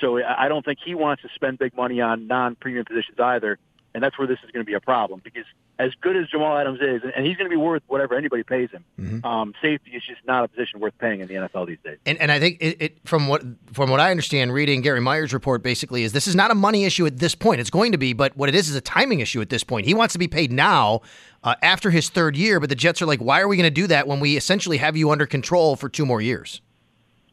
So 0.01 0.23
I 0.23 0.49
don't 0.49 0.65
think 0.65 0.79
he 0.85 0.95
wants 0.95 1.23
to 1.23 1.29
spend 1.35 1.59
big 1.59 1.75
money 1.75 2.01
on 2.01 2.27
non-premium 2.27 2.85
positions 2.85 3.19
either. 3.19 3.59
And 3.97 4.03
that's 4.03 4.19
where 4.19 4.27
this 4.27 4.39
is 4.45 4.51
going 4.51 4.63
to 4.63 4.69
be 4.69 4.75
a 4.75 4.81
problem 4.81 5.23
because 5.25 5.47
as 5.79 5.91
good 6.03 6.19
as 6.19 6.29
Jamal 6.29 6.59
Adams 6.59 6.81
is, 6.83 7.01
and 7.17 7.25
he's 7.25 7.39
going 7.39 7.49
to 7.49 7.51
be 7.51 7.57
worth 7.57 7.83
whatever 7.87 8.15
anybody 8.15 8.43
pays 8.43 8.71
him. 8.71 8.85
Mm-hmm. 9.01 9.27
Um, 9.27 9.55
safety 9.63 9.93
is 9.93 10.03
just 10.05 10.21
not 10.27 10.45
a 10.45 10.49
position 10.49 10.81
worth 10.81 10.93
paying 10.99 11.21
in 11.21 11.29
the 11.29 11.35
NFL 11.35 11.67
these 11.67 11.79
days. 11.83 11.97
And, 12.05 12.19
and 12.19 12.31
I 12.31 12.39
think 12.39 12.59
it, 12.61 12.77
it, 12.79 12.99
from 13.09 13.27
what 13.27 13.43
from 13.73 13.89
what 13.89 13.99
I 13.99 14.11
understand, 14.11 14.53
reading 14.53 14.83
Gary 14.83 15.01
Myers' 15.01 15.33
report, 15.33 15.63
basically 15.63 16.03
is 16.03 16.13
this 16.13 16.27
is 16.27 16.37
not 16.37 16.51
a 16.51 16.55
money 16.55 16.85
issue 16.85 17.07
at 17.07 17.17
this 17.17 17.35
point. 17.35 17.59
It's 17.59 17.71
going 17.71 17.93
to 17.93 17.99
be, 17.99 18.13
but 18.13 18.37
what 18.37 18.51
it 18.51 18.55
is 18.55 18.69
is 18.69 18.77
a 18.77 18.83
timing 18.83 19.21
issue 19.21 19.41
at 19.41 19.49
this 19.49 19.65
point. 19.65 19.87
He 19.87 19.95
wants 19.95 20.13
to 20.13 20.19
be 20.19 20.29
paid 20.29 20.53
now. 20.53 21.01
Uh, 21.43 21.55
after 21.63 21.91
his 21.91 22.09
third 22.09 22.37
year, 22.37 22.59
but 22.59 22.69
the 22.69 22.75
Jets 22.75 23.01
are 23.01 23.07
like, 23.07 23.21
why 23.21 23.41
are 23.41 23.47
we 23.47 23.57
going 23.57 23.69
to 23.69 23.71
do 23.71 23.87
that 23.87 24.09
when 24.09 24.19
we 24.19 24.37
essentially 24.37 24.79
have 24.79 24.97
you 24.97 25.13
under 25.13 25.27
control 25.27 25.77
for 25.77 25.89
two 25.89 26.05
more 26.05 26.21
years? 26.21 26.61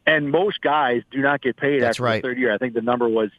And 0.06 0.30
most 0.30 0.60
guys 0.60 1.02
do 1.10 1.20
not 1.20 1.42
get 1.42 1.56
paid 1.56 1.82
That's 1.82 1.96
after 1.96 2.04
right. 2.04 2.22
the 2.22 2.28
third 2.28 2.38
year. 2.38 2.54
I 2.54 2.58
think 2.58 2.74
the 2.74 2.80
number 2.80 3.08
was 3.08 3.30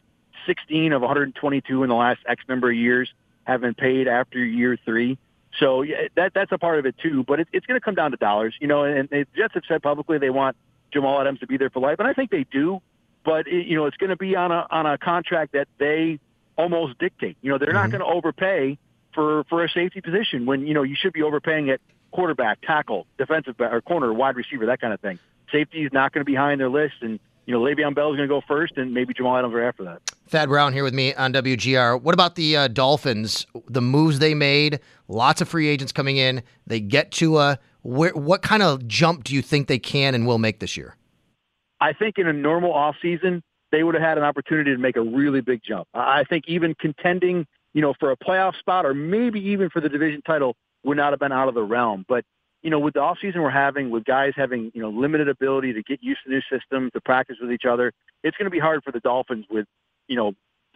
16 0.46 0.92
of 0.92 1.02
122 1.02 1.82
in 1.82 1.88
the 1.88 1.94
last 1.94 2.20
X 2.26 2.42
number 2.48 2.70
of 2.70 2.76
years 2.76 3.12
have 3.44 3.60
been 3.60 3.74
paid 3.74 4.08
after 4.08 4.38
year 4.38 4.78
three. 4.84 5.18
So 5.58 5.82
yeah, 5.82 6.08
that 6.16 6.32
that's 6.34 6.52
a 6.52 6.58
part 6.58 6.78
of 6.78 6.86
it 6.86 6.96
too. 6.98 7.24
But 7.24 7.40
it, 7.40 7.48
it's 7.52 7.66
going 7.66 7.78
to 7.80 7.84
come 7.84 7.94
down 7.94 8.10
to 8.10 8.16
dollars, 8.16 8.54
you 8.60 8.66
know. 8.66 8.84
And 8.84 9.08
the 9.08 9.26
Jets 9.36 9.54
have 9.54 9.62
said 9.68 9.82
publicly 9.82 10.18
they 10.18 10.30
want 10.30 10.56
Jamal 10.92 11.20
Adams 11.20 11.40
to 11.40 11.46
be 11.46 11.56
there 11.56 11.70
for 11.70 11.80
life, 11.80 11.96
and 11.98 12.08
I 12.08 12.12
think 12.12 12.30
they 12.30 12.44
do. 12.50 12.80
But 13.24 13.46
it, 13.46 13.66
you 13.66 13.76
know, 13.76 13.86
it's 13.86 13.96
going 13.96 14.10
to 14.10 14.16
be 14.16 14.36
on 14.36 14.52
a 14.52 14.66
on 14.70 14.86
a 14.86 14.98
contract 14.98 15.52
that 15.52 15.68
they 15.78 16.18
almost 16.56 16.98
dictate. 16.98 17.36
You 17.42 17.50
know, 17.52 17.58
they're 17.58 17.68
Mm-hmm. 17.68 17.76
not 17.76 17.90
going 17.90 18.00
to 18.00 18.06
overpay 18.06 18.78
for 19.14 19.44
for 19.44 19.64
a 19.64 19.68
safety 19.68 20.00
position 20.00 20.46
when 20.46 20.66
you 20.66 20.74
know 20.74 20.82
you 20.82 20.96
should 20.96 21.12
be 21.12 21.22
overpaying 21.22 21.70
at 21.70 21.80
quarterback, 22.12 22.60
tackle, 22.62 23.06
defensive 23.18 23.56
back, 23.56 23.72
or 23.72 23.80
corner, 23.80 24.12
wide 24.12 24.36
receiver, 24.36 24.66
that 24.66 24.80
kind 24.80 24.92
of 24.92 25.00
thing. 25.00 25.18
Safety 25.52 25.84
is 25.84 25.92
not 25.92 26.12
going 26.12 26.20
to 26.20 26.24
be 26.24 26.34
high 26.34 26.52
on 26.52 26.58
their 26.58 26.68
list, 26.68 26.94
and 27.00 27.18
you 27.46 27.54
know, 27.54 27.60
Le'Veon 27.60 27.94
Bell 27.94 28.12
is 28.12 28.16
going 28.16 28.28
to 28.28 28.34
go 28.34 28.42
first, 28.46 28.76
and 28.76 28.92
maybe 28.92 29.14
Jamal 29.14 29.36
Adams 29.36 29.54
right 29.54 29.66
after 29.66 29.84
that. 29.84 30.02
Thad 30.28 30.48
Brown 30.48 30.72
here 30.72 30.82
with 30.82 30.94
me 30.94 31.14
on 31.14 31.32
WGR. 31.32 32.02
What 32.02 32.12
about 32.12 32.34
the 32.34 32.56
uh, 32.56 32.68
Dolphins? 32.68 33.46
The 33.68 33.80
moves 33.80 34.18
they 34.18 34.34
made, 34.34 34.80
lots 35.06 35.40
of 35.40 35.48
free 35.48 35.68
agents 35.68 35.92
coming 35.92 36.16
in. 36.16 36.42
They 36.66 36.80
get 36.80 37.12
to 37.12 37.38
a 37.38 37.58
where, 37.82 38.12
what 38.14 38.42
kind 38.42 38.64
of 38.64 38.88
jump 38.88 39.22
do 39.22 39.34
you 39.34 39.42
think 39.42 39.68
they 39.68 39.78
can 39.78 40.14
and 40.14 40.26
will 40.26 40.38
make 40.38 40.58
this 40.58 40.76
year? 40.76 40.96
I 41.80 41.92
think 41.92 42.18
in 42.18 42.26
a 42.26 42.32
normal 42.32 42.72
offseason, 42.72 43.42
they 43.70 43.84
would 43.84 43.94
have 43.94 44.02
had 44.02 44.18
an 44.18 44.24
opportunity 44.24 44.72
to 44.72 44.78
make 44.78 44.96
a 44.96 45.02
really 45.02 45.40
big 45.40 45.60
jump. 45.62 45.86
I 45.94 46.24
think 46.24 46.44
even 46.48 46.74
contending, 46.74 47.46
you 47.74 47.82
know, 47.82 47.94
for 48.00 48.10
a 48.10 48.16
playoff 48.16 48.56
spot 48.58 48.86
or 48.86 48.94
maybe 48.94 49.40
even 49.50 49.70
for 49.70 49.80
the 49.80 49.88
division 49.88 50.22
title 50.22 50.56
would 50.82 50.96
not 50.96 51.12
have 51.12 51.20
been 51.20 51.32
out 51.32 51.46
of 51.48 51.54
the 51.54 51.62
realm. 51.62 52.04
But 52.08 52.24
you 52.62 52.70
know, 52.70 52.78
with 52.78 52.94
the 52.94 53.00
offseason 53.00 53.36
we're 53.42 53.50
having, 53.50 53.90
with 53.90 54.04
guys 54.04 54.32
having, 54.36 54.70
you 54.74 54.82
know, 54.82 54.90
limited 54.90 55.28
ability 55.28 55.72
to 55.74 55.82
get 55.82 56.02
used 56.02 56.20
to 56.24 56.30
new 56.30 56.40
systems, 56.50 56.90
to 56.92 57.00
practice 57.00 57.36
with 57.40 57.52
each 57.52 57.64
other, 57.64 57.92
it's 58.22 58.36
going 58.36 58.46
to 58.46 58.50
be 58.50 58.58
hard 58.58 58.82
for 58.82 58.92
the 58.92 59.00
Dolphins 59.00 59.46
with, 59.50 59.66
you 60.08 60.16
know, 60.16 60.32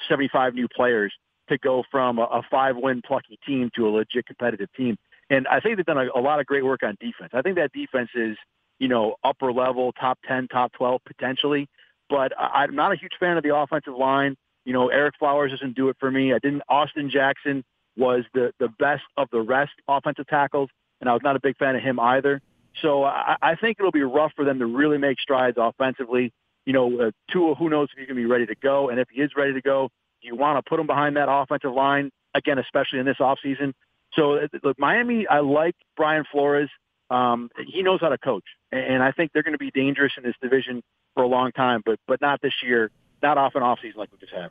75 0.09 0.55
new 0.55 0.69
players 0.69 1.13
to 1.49 1.59
go 1.59 1.83
from 1.91 2.19
a, 2.19 2.23
a 2.23 2.43
five-win 2.51 3.03
plucky 3.05 3.39
team 3.47 3.71
to 3.77 3.89
a 3.89 3.91
legit 3.91 4.27
competitive 4.27 4.69
team. 4.77 4.97
And 5.31 5.47
I 5.49 5.61
think 5.61 5.77
they've 5.77 5.87
done 5.87 5.99
a, 5.99 6.19
a 6.19 6.21
lot 6.21 6.41
of 6.41 6.47
great 6.47 6.65
work 6.65 6.83
on 6.83 6.97
defense. 7.01 7.31
I 7.33 7.43
think 7.43 7.57
that 7.57 7.73
defense 7.73 8.11
is, 8.15 8.37
you 8.79 8.89
know, 8.89 9.17
upper 9.25 9.53
level, 9.53 9.93
top 9.93 10.19
10, 10.27 10.49
top 10.49 10.73
12 10.73 11.01
potentially. 11.05 11.69
But 12.09 12.33
I, 12.39 12.65
I'm 12.65 12.75
not 12.75 12.93
a 12.93 12.97
huge 12.97 13.13
fan 13.19 13.37
of 13.37 13.43
the 13.43 13.55
offensive 13.55 13.95
line. 13.95 14.37
You 14.65 14.73
know, 14.73 14.89
Ereck 14.89 15.13
Flowers 15.19 15.53
doesn't 15.53 15.77
do 15.77 15.89
it 15.89 15.97
for 15.99 16.11
me. 16.11 16.35
I 16.35 16.39
didn't. 16.39 16.63
Austin 16.69 17.11
Jackson 17.11 17.65
was 17.97 18.25
the 18.35 18.53
the 18.61 18.69
best 18.69 19.03
of 19.17 19.29
the 19.33 19.41
rest 19.41 19.73
offensive 19.89 20.27
tackles 20.27 20.71
and 21.01 21.09
I 21.09 21.13
was 21.13 21.23
not 21.23 21.37
a 21.37 21.41
big 21.41 21.57
fan 21.57 21.77
of 21.77 21.83
him 21.83 21.99
either. 21.99 22.41
So 22.83 23.05
I, 23.05 23.37
I 23.43 23.55
think 23.57 23.79
it'll 23.79 23.91
be 23.91 24.03
rough 24.03 24.33
for 24.37 24.45
them 24.45 24.59
to 24.61 24.67
really 24.67 24.99
make 24.99 25.21
strides 25.21 25.57
offensively. 25.59 26.33
You 26.65 26.73
know, 26.73 27.01
uh, 27.01 27.11
Tua, 27.31 27.55
who 27.55 27.69
knows 27.69 27.89
if 27.93 27.99
he's 27.99 28.07
going 28.07 28.17
to 28.17 28.23
be 28.23 28.27
ready 28.27 28.47
to 28.47 28.55
go, 28.55 28.89
and 28.91 29.01
if 29.01 29.09
he 29.11 29.21
is 29.21 29.33
ready 29.37 29.55
to 29.55 29.63
go, 29.63 29.89
do 30.23 30.29
you 30.29 30.37
want 30.37 30.65
to 30.65 30.69
put 30.69 30.79
him 30.79 30.87
behind 30.87 31.17
that 31.17 31.29
offensive 31.31 31.73
line 31.73 32.11
again, 32.35 32.59
especially 32.59 32.99
in 32.99 33.07
this 33.07 33.17
offseason? 33.19 33.73
So 34.15 34.35
uh, 34.35 34.47
look, 34.63 34.79
Miami, 34.79 35.27
I 35.27 35.41
like 35.41 35.75
Brian 35.97 36.25
Flores. 36.31 36.71
Um, 37.11 37.51
he 37.67 37.83
knows 37.83 38.01
how 38.01 38.11
to 38.11 38.19
coach, 38.19 38.45
and 38.71 39.03
I 39.03 39.11
think 39.11 39.33
they're 39.33 39.43
going 39.43 39.55
to 39.55 39.59
be 39.59 39.73
dangerous 39.73 40.13
in 40.17 40.23
this 40.23 40.37
division 40.41 40.83
for 41.15 41.25
a 41.25 41.27
long 41.27 41.51
time, 41.51 41.83
but 41.85 41.99
but 42.07 42.21
not 42.21 42.41
this 42.41 42.53
year, 42.65 42.91
not 43.21 43.37
off 43.37 43.57
an 43.57 43.63
offseason 43.63 43.97
like 43.97 44.13
we 44.13 44.19
just 44.19 44.33
had. 44.33 44.51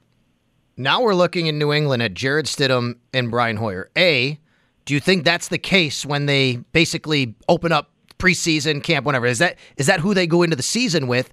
Now 0.75 1.01
we're 1.01 1.13
looking 1.13 1.47
in 1.47 1.57
New 1.57 1.71
England 1.71 2.01
at 2.03 2.13
Jarrett 2.13 2.47
Stidham 2.47 2.99
and 3.13 3.31
Brian 3.31 3.57
Hoyer. 3.57 3.89
A, 3.97 4.39
do 4.85 4.93
you 4.93 4.99
think 4.99 5.23
that's 5.23 5.49
the 5.49 5.57
case 5.57 6.05
when 6.05 6.25
they 6.25 6.57
basically 6.71 7.35
open 7.47 7.71
up 7.71 7.91
preseason 8.17 8.83
camp, 8.83 9.05
whatever? 9.05 9.25
Is 9.25 9.39
that 9.39 9.57
is 9.77 9.87
that 9.87 9.99
who 9.99 10.13
they 10.13 10.27
go 10.27 10.43
into 10.43 10.55
the 10.55 10.63
season 10.63 11.07
with? 11.07 11.31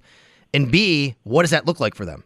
And 0.53 0.71
B, 0.71 1.15
what 1.23 1.43
does 1.43 1.51
that 1.51 1.65
look 1.65 1.79
like 1.79 1.95
for 1.95 2.05
them? 2.05 2.23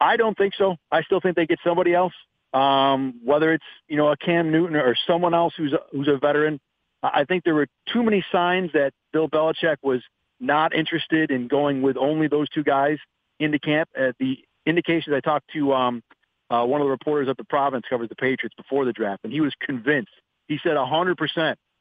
I 0.00 0.16
don't 0.16 0.36
think 0.36 0.54
so. 0.56 0.76
I 0.90 1.02
still 1.02 1.20
think 1.20 1.36
they 1.36 1.46
get 1.46 1.58
somebody 1.64 1.94
else, 1.94 2.14
um, 2.54 3.20
whether 3.22 3.52
it's 3.52 3.64
you 3.88 3.96
know 3.96 4.10
a 4.10 4.16
Cam 4.16 4.50
Newton 4.50 4.76
or 4.76 4.96
someone 5.06 5.34
else 5.34 5.54
who's 5.56 5.72
a, 5.72 5.80
who's 5.92 6.08
a 6.08 6.18
veteran. 6.18 6.58
I 7.02 7.24
think 7.24 7.44
there 7.44 7.54
were 7.54 7.68
too 7.92 8.02
many 8.02 8.24
signs 8.30 8.72
that 8.72 8.92
Bill 9.12 9.28
Belichick 9.28 9.76
was 9.82 10.02
not 10.38 10.74
interested 10.74 11.30
in 11.30 11.48
going 11.48 11.82
with 11.82 11.96
only 11.96 12.28
those 12.28 12.48
two 12.50 12.62
guys 12.62 12.98
into 13.38 13.58
camp. 13.58 13.88
Uh, 13.98 14.12
the 14.18 14.38
indications 14.66 15.14
I 15.14 15.20
talked 15.20 15.50
to 15.54 15.72
um, 15.72 16.02
uh, 16.50 16.64
one 16.64 16.80
of 16.80 16.86
the 16.86 16.90
reporters 16.90 17.28
at 17.28 17.36
the 17.36 17.44
province 17.44 17.84
covers 17.88 18.08
the 18.08 18.16
Patriots 18.16 18.54
before 18.56 18.84
the 18.84 18.92
draft, 18.92 19.20
and 19.24 19.32
he 19.32 19.40
was 19.40 19.52
convinced. 19.60 20.12
He 20.48 20.58
said 20.62 20.76
100% 20.76 21.16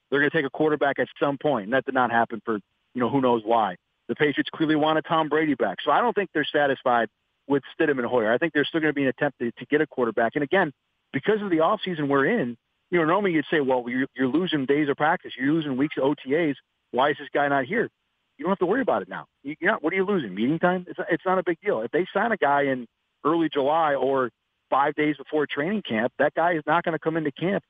they're 0.09 0.19
going 0.19 0.29
to 0.29 0.35
take 0.35 0.45
a 0.45 0.49
quarterback 0.49 0.99
at 0.99 1.07
some 1.19 1.38
point, 1.38 1.65
and 1.65 1.73
that 1.73 1.85
did 1.85 1.93
not 1.93 2.11
happen 2.11 2.41
for 2.45 2.55
you 2.93 3.01
know 3.01 3.09
who 3.09 3.21
knows 3.21 3.43
why. 3.45 3.75
The 4.07 4.15
Patriots 4.15 4.49
clearly 4.53 4.75
wanted 4.75 5.05
Tom 5.07 5.29
Brady 5.29 5.53
back, 5.53 5.77
so 5.83 5.91
I 5.91 6.01
don't 6.01 6.13
think 6.13 6.29
they're 6.33 6.47
satisfied 6.51 7.09
with 7.47 7.63
Stidham 7.79 7.99
and 7.99 8.05
Hoyer. 8.05 8.31
I 8.31 8.38
think 8.38 8.53
there's 8.53 8.67
still 8.67 8.81
going 8.81 8.89
to 8.89 8.95
be 8.95 9.03
an 9.03 9.09
attempt 9.09 9.39
to, 9.39 9.51
to 9.51 9.65
get 9.67 9.81
a 9.81 9.88
quarterback, 9.88 10.33
and 10.35 10.43
again, 10.43 10.71
because 11.13 11.41
of 11.41 11.49
the 11.49 11.57
offseason 11.57 12.07
we're 12.07 12.25
in, 12.25 12.57
you 12.91 12.99
know, 12.99 13.05
normally 13.05 13.33
you'd 13.33 13.45
say, 13.51 13.59
well, 13.61 13.83
you're, 13.88 14.07
you're 14.15 14.27
losing 14.27 14.65
days 14.65 14.89
of 14.89 14.97
practice, 14.97 15.33
you're 15.38 15.53
losing 15.53 15.77
weeks 15.77 15.95
of 15.97 16.03
OTAs. 16.03 16.55
Why 16.91 17.11
is 17.11 17.17
this 17.19 17.27
guy 17.33 17.47
not 17.47 17.65
here? 17.65 17.89
You 18.38 18.45
don't 18.45 18.51
have 18.51 18.59
to 18.59 18.65
worry 18.65 18.81
about 18.81 19.01
it 19.01 19.09
now. 19.09 19.25
You, 19.43 19.55
you're 19.59 19.71
not, 19.71 19.83
what 19.83 19.93
are 19.93 19.95
you 19.95 20.05
losing? 20.05 20.33
Meeting 20.33 20.59
time? 20.59 20.85
It's, 20.88 20.99
it's 21.09 21.25
not 21.25 21.38
a 21.38 21.43
big 21.43 21.59
deal. 21.61 21.81
If 21.81 21.91
they 21.91 22.07
sign 22.13 22.31
a 22.31 22.38
guy 22.38 22.63
in 22.63 22.88
early 23.23 23.49
July 23.51 23.95
or 23.95 24.31
five 24.69 24.95
days 24.95 25.17
before 25.17 25.47
training 25.47 25.83
camp, 25.88 26.13
that 26.19 26.33
guy 26.35 26.53
is 26.53 26.63
not 26.65 26.83
going 26.83 26.93
to 26.93 26.99
come 26.99 27.17
into 27.17 27.31
camp 27.31 27.63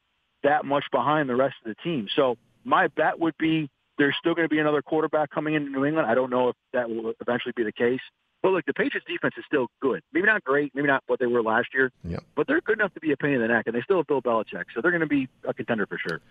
that 0.43 0.65
much 0.65 0.85
behind 0.91 1.29
the 1.29 1.35
rest 1.35 1.55
of 1.65 1.75
the 1.75 1.75
team. 1.83 2.07
So 2.15 2.37
my 2.63 2.87
bet 2.87 3.19
would 3.19 3.37
be 3.37 3.69
there's 3.97 4.15
still 4.19 4.33
going 4.33 4.47
to 4.47 4.53
be 4.53 4.59
another 4.59 4.81
quarterback 4.81 5.29
coming 5.29 5.53
into 5.53 5.69
New 5.69 5.85
England. 5.85 6.09
I 6.09 6.15
don't 6.15 6.29
know 6.29 6.49
if 6.49 6.55
that 6.73 6.89
will 6.89 7.13
eventually 7.19 7.53
be 7.55 7.63
the 7.63 7.71
case. 7.71 7.99
But 8.41 8.53
look, 8.53 8.65
the 8.65 8.73
Patriots 8.73 9.05
defense 9.05 9.33
is 9.37 9.43
still 9.45 9.67
good. 9.81 10.01
Maybe 10.13 10.25
not 10.25 10.43
great, 10.45 10.73
maybe 10.73 10.87
not 10.87 11.03
what 11.07 11.19
they 11.19 11.25
were 11.25 11.43
last 11.43 11.67
year, 11.73 11.91
yep. 12.05 12.23
but 12.35 12.47
they're 12.47 12.61
good 12.61 12.79
enough 12.79 12.93
to 12.93 13.01
be 13.01 13.11
a 13.11 13.17
pain 13.17 13.33
in 13.33 13.41
the 13.41 13.49
neck, 13.49 13.65
and 13.67 13.75
they 13.75 13.81
still 13.81 13.97
have 13.97 14.07
Bill 14.07 14.21
Belichick, 14.21 14.65
so 14.73 14.81
they're 14.81 14.91
going 14.91 15.01
to 15.01 15.07
be 15.07 15.27
a 15.45 15.53
contender 15.53 15.85
for 15.85 15.97
sure. 15.97 16.21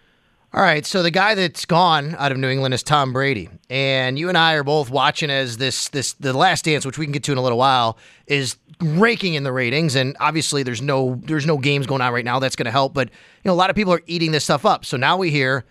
All 0.54 0.62
right, 0.62 0.86
so 0.86 1.02
the 1.02 1.10
guy 1.10 1.34
that's 1.34 1.66
gone 1.66 2.16
out 2.18 2.32
of 2.32 2.38
New 2.38 2.48
England 2.48 2.72
is 2.72 2.82
Tom 2.82 3.12
Brady, 3.12 3.50
and 3.68 4.18
you 4.18 4.30
and 4.30 4.38
I 4.38 4.54
are 4.54 4.64
both 4.64 4.88
watching 4.88 5.28
as 5.28 5.58
this 5.58 5.90
this 5.90 6.14
the 6.14 6.32
Last 6.32 6.64
Dance, 6.64 6.86
which 6.86 6.96
we 6.96 7.04
can 7.04 7.12
get 7.12 7.22
to 7.24 7.32
in 7.32 7.38
a 7.38 7.42
little 7.42 7.58
while, 7.58 7.98
is 8.26 8.56
raking 8.80 9.34
in 9.34 9.42
the 9.42 9.52
ratings, 9.52 9.94
and 9.94 10.16
obviously 10.20 10.62
there's 10.62 10.80
no 10.80 11.20
there's 11.24 11.44
no 11.44 11.58
games 11.58 11.86
going 11.86 12.00
on 12.00 12.14
right 12.14 12.24
now 12.24 12.38
that's 12.38 12.56
going 12.56 12.64
to 12.64 12.70
help, 12.70 12.94
but 12.94 13.08
you 13.08 13.14
know 13.44 13.52
a 13.52 13.56
lot 13.56 13.68
of 13.68 13.76
people 13.76 13.92
are 13.92 14.00
eating 14.06 14.32
this 14.32 14.44
stuff 14.44 14.64
up. 14.64 14.86
So 14.86 14.96
now 14.96 15.18
we 15.18 15.30
hear 15.30 15.66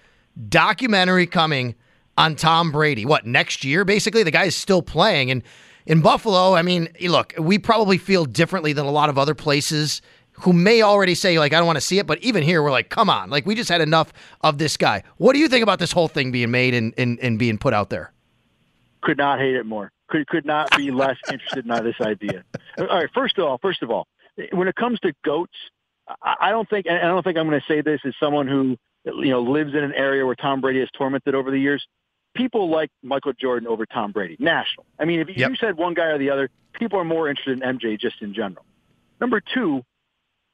documentary 0.48 1.26
coming 1.26 1.74
on 2.16 2.36
Tom 2.36 2.72
Brady. 2.72 3.04
What 3.04 3.26
next 3.26 3.64
year? 3.64 3.84
Basically, 3.84 4.22
the 4.22 4.30
guy 4.30 4.44
is 4.44 4.56
still 4.56 4.84
playing, 4.84 5.32
and 5.32 5.42
in 5.88 6.02
Buffalo, 6.02 6.54
I 6.54 6.62
mean, 6.62 6.90
look, 7.02 7.34
we 7.40 7.58
probably 7.58 7.98
feel 7.98 8.26
differently 8.26 8.74
than 8.74 8.86
a 8.86 8.92
lot 8.92 9.10
of 9.10 9.18
other 9.18 9.34
places 9.34 10.04
who 10.42 10.54
may 10.54 10.82
already 10.82 11.16
say 11.16 11.40
like 11.40 11.54
I 11.54 11.58
don't 11.58 11.66
want 11.68 11.78
to 11.78 11.82
see 11.82 12.00
it, 12.00 12.08
but 12.08 12.20
even 12.20 12.44
here 12.44 12.62
we're 12.62 12.72
like, 12.72 12.90
come 12.90 13.10
on, 13.10 13.30
like 13.30 13.46
we 13.46 13.56
just 13.56 13.70
had 13.70 13.82
enough 13.82 14.14
of 14.42 14.58
this 14.58 14.78
guy. 14.78 15.04
What 15.18 15.34
do 15.34 15.40
you 15.40 15.48
think 15.48 15.64
about 15.64 15.80
this 15.80 15.92
whole 15.92 16.08
thing 16.08 16.32
being 16.32 16.52
made 16.52 16.74
and, 16.74 16.94
and, 16.98 17.20
and 17.20 17.40
being 17.40 17.58
put 17.58 17.74
out 17.74 17.90
there? 17.90 18.12
Could 19.02 19.18
not 19.18 19.40
hate 19.40 19.56
it 19.56 19.66
more. 19.66 19.92
Could 20.08 20.28
could 20.28 20.46
not 20.46 20.76
be 20.78 20.92
less 20.92 21.18
interested 21.32 21.66
in 21.66 21.84
this 21.84 22.00
idea. 22.02 22.44
All 22.78 22.86
right, 22.88 23.10
first 23.14 23.38
of 23.38 23.46
all, 23.46 23.58
first 23.58 23.84
of 23.84 23.92
all, 23.92 24.08
when 24.52 24.68
it 24.68 24.76
comes 24.76 25.00
to 25.02 25.14
goats, 25.24 25.56
I 26.22 26.52
don't 26.52 26.70
think 26.70 26.88
I 26.90 27.02
don't 27.02 27.24
think 27.24 27.38
I'm 27.38 27.48
going 27.48 27.60
to 27.60 27.66
say 27.68 27.82
this 27.82 28.02
as 28.06 28.14
someone 28.20 28.48
who 28.48 28.78
you 29.06 29.30
know 29.30 29.42
lives 29.42 29.74
in 29.74 29.84
an 29.84 29.94
area 29.94 30.26
where 30.26 30.36
Tom 30.36 30.62
Brady 30.62 30.80
has 30.80 30.90
tormented 30.94 31.36
over 31.36 31.52
the 31.52 31.60
years. 31.60 31.86
People 32.36 32.70
like 32.70 32.92
Michael 33.02 33.34
Jordan 33.34 33.68
over 33.68 33.86
Tom 33.86 34.12
Brady, 34.12 34.38
national. 34.40 34.86
I 35.00 35.06
mean, 35.06 35.22
if 35.22 35.30
yep. 35.30 35.50
you 35.50 35.56
said 35.56 35.76
one 35.76 35.96
guy 35.96 36.06
or 36.06 36.20
the 36.20 36.30
other, 36.30 36.50
people 36.74 37.00
are 37.00 37.04
more 37.04 37.30
interested 37.30 37.62
in 37.62 37.78
MJ 37.78 38.00
just 38.00 38.22
in 38.22 38.34
general. 38.34 38.64
Number 39.20 39.42
two, 39.42 39.84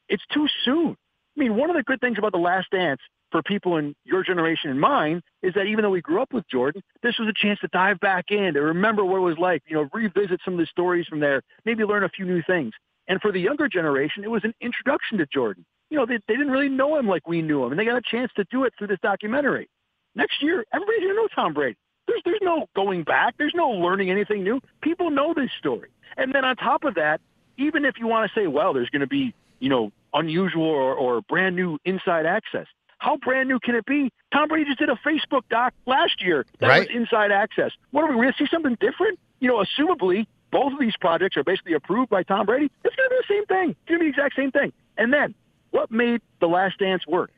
it's 0.10 0.24
too 0.34 0.48
soon. 0.66 0.96
I 1.36 1.40
mean, 1.40 1.56
one 1.56 1.70
of 1.70 1.76
the 1.76 1.84
good 1.84 2.00
things 2.00 2.18
about 2.18 2.32
The 2.32 2.38
Last 2.38 2.68
Dance 2.72 3.02
for 3.32 3.42
people 3.42 3.78
in 3.78 3.96
your 4.06 4.24
generation 4.24 4.70
and 4.70 4.80
mine 4.80 5.22
is 5.42 5.54
that 5.56 5.64
even 5.64 5.84
though 5.84 5.90
we 5.90 6.02
grew 6.02 6.22
up 6.22 6.32
with 6.34 6.48
Jordan, 6.50 6.84
this 7.02 7.18
was 7.18 7.28
a 7.28 7.34
chance 7.34 7.60
to 7.62 7.68
dive 7.70 8.00
back 8.00 8.26
in, 8.30 8.54
to 8.54 8.62
remember 8.62 9.04
what 9.04 9.18
it 9.18 9.22
was 9.22 9.38
like, 9.40 9.64
you 9.66 9.76
know, 9.76 9.90
revisit 9.92 10.40
some 10.46 10.54
of 10.54 10.60
the 10.60 10.68
stories 10.68 11.08
from 11.08 11.20
there, 11.20 11.42
maybe 11.66 11.84
learn 11.84 12.04
a 12.04 12.10
few 12.10 12.26
new 12.26 12.44
things. 12.46 12.74
And 13.08 13.20
for 13.20 13.32
the 13.32 13.40
younger 13.40 13.68
generation, 13.68 14.24
it 14.24 14.30
was 14.30 14.44
an 14.44 14.54
introduction 14.62 15.18
to 15.18 15.26
Jordan. 15.26 15.66
You 15.90 15.98
know, 15.98 16.06
they, 16.06 16.20
they 16.28 16.36
didn't 16.36 16.52
really 16.52 16.70
know 16.70 16.98
him 16.98 17.08
like 17.08 17.28
we 17.28 17.42
knew 17.42 17.64
him, 17.64 17.72
and 17.72 17.80
they 17.80 17.86
got 17.86 17.98
a 17.98 18.02
chance 18.10 18.32
to 18.36 18.46
do 18.52 18.64
it 18.66 18.74
through 18.78 18.88
this 18.88 19.00
documentary. 19.02 19.68
Next 20.16 20.42
year, 20.42 20.64
everybody's 20.72 21.02
going 21.02 21.16
to 21.16 21.16
know 21.16 21.28
Tom 21.36 21.54
Brady. 21.54 21.76
There's, 22.08 22.22
there's 22.26 22.40
no 22.42 22.68
going 22.76 23.04
back. 23.04 23.36
There's 23.38 23.54
no 23.56 23.70
learning 23.70 24.12
anything 24.12 24.44
new. 24.44 24.62
People 24.82 25.10
know 25.10 25.34
this 25.34 25.50
story. 25.58 25.90
And 26.18 26.34
then 26.34 26.46
on 26.46 26.56
top 26.56 26.84
of 26.84 26.96
that, 26.96 27.20
even 27.58 27.86
if 27.86 27.96
you 28.00 28.08
want 28.08 28.30
to 28.30 28.40
say, 28.40 28.48
well, 28.48 28.74
there's 28.74 28.90
going 28.90 29.02
to 29.02 29.08
be 29.08 29.34
you 29.64 29.70
know, 29.70 29.94
unusual 30.14 30.66
or, 30.66 30.94
or 30.94 31.22
brand 31.22 31.56
new 31.56 31.80
inside 31.86 32.26
access. 32.26 32.68
How 32.98 33.16
brand 33.16 33.48
new 33.48 33.60
can 33.60 33.76
it 33.76 33.86
be? 33.86 34.12
Tom 34.34 34.50
Brady 34.50 34.66
just 34.66 34.80
did 34.80 34.90
a 34.90 35.00
Facebook 35.08 35.44
doc 35.50 35.74
last 35.86 36.22
year 36.22 36.46
that 36.60 36.68
right. 36.68 36.80
was 36.80 36.90
inside 36.94 37.32
access. 37.32 37.72
What 37.92 38.04
are 38.04 38.10
we 38.10 38.16
going 38.16 38.34
to 38.34 38.38
see 38.38 38.48
something 38.52 38.76
different? 38.82 39.20
You 39.40 39.48
know, 39.48 39.64
assumably 39.64 40.28
both 40.52 40.74
of 40.74 40.80
these 40.80 40.98
projects 41.00 41.38
are 41.38 41.46
basically 41.46 41.74
approved 41.74 42.10
by 42.10 42.24
Tom 42.24 42.46
Brady. 42.46 42.70
It's 42.84 42.94
going 42.94 43.10
to 43.10 43.16
be 43.16 43.22
the 43.26 43.34
same 43.34 43.46
thing. 43.46 43.70
It's 43.70 43.88
going 43.88 44.00
to 44.00 44.06
be 44.06 44.12
the 44.12 44.18
exact 44.18 44.36
same 44.36 44.52
thing. 44.52 44.74
And 44.98 45.14
then, 45.14 45.34
what 45.72 45.90
made 45.90 46.22
The 46.42 46.48
Last 46.48 46.78
Dance 46.80 47.08
work? 47.08 47.32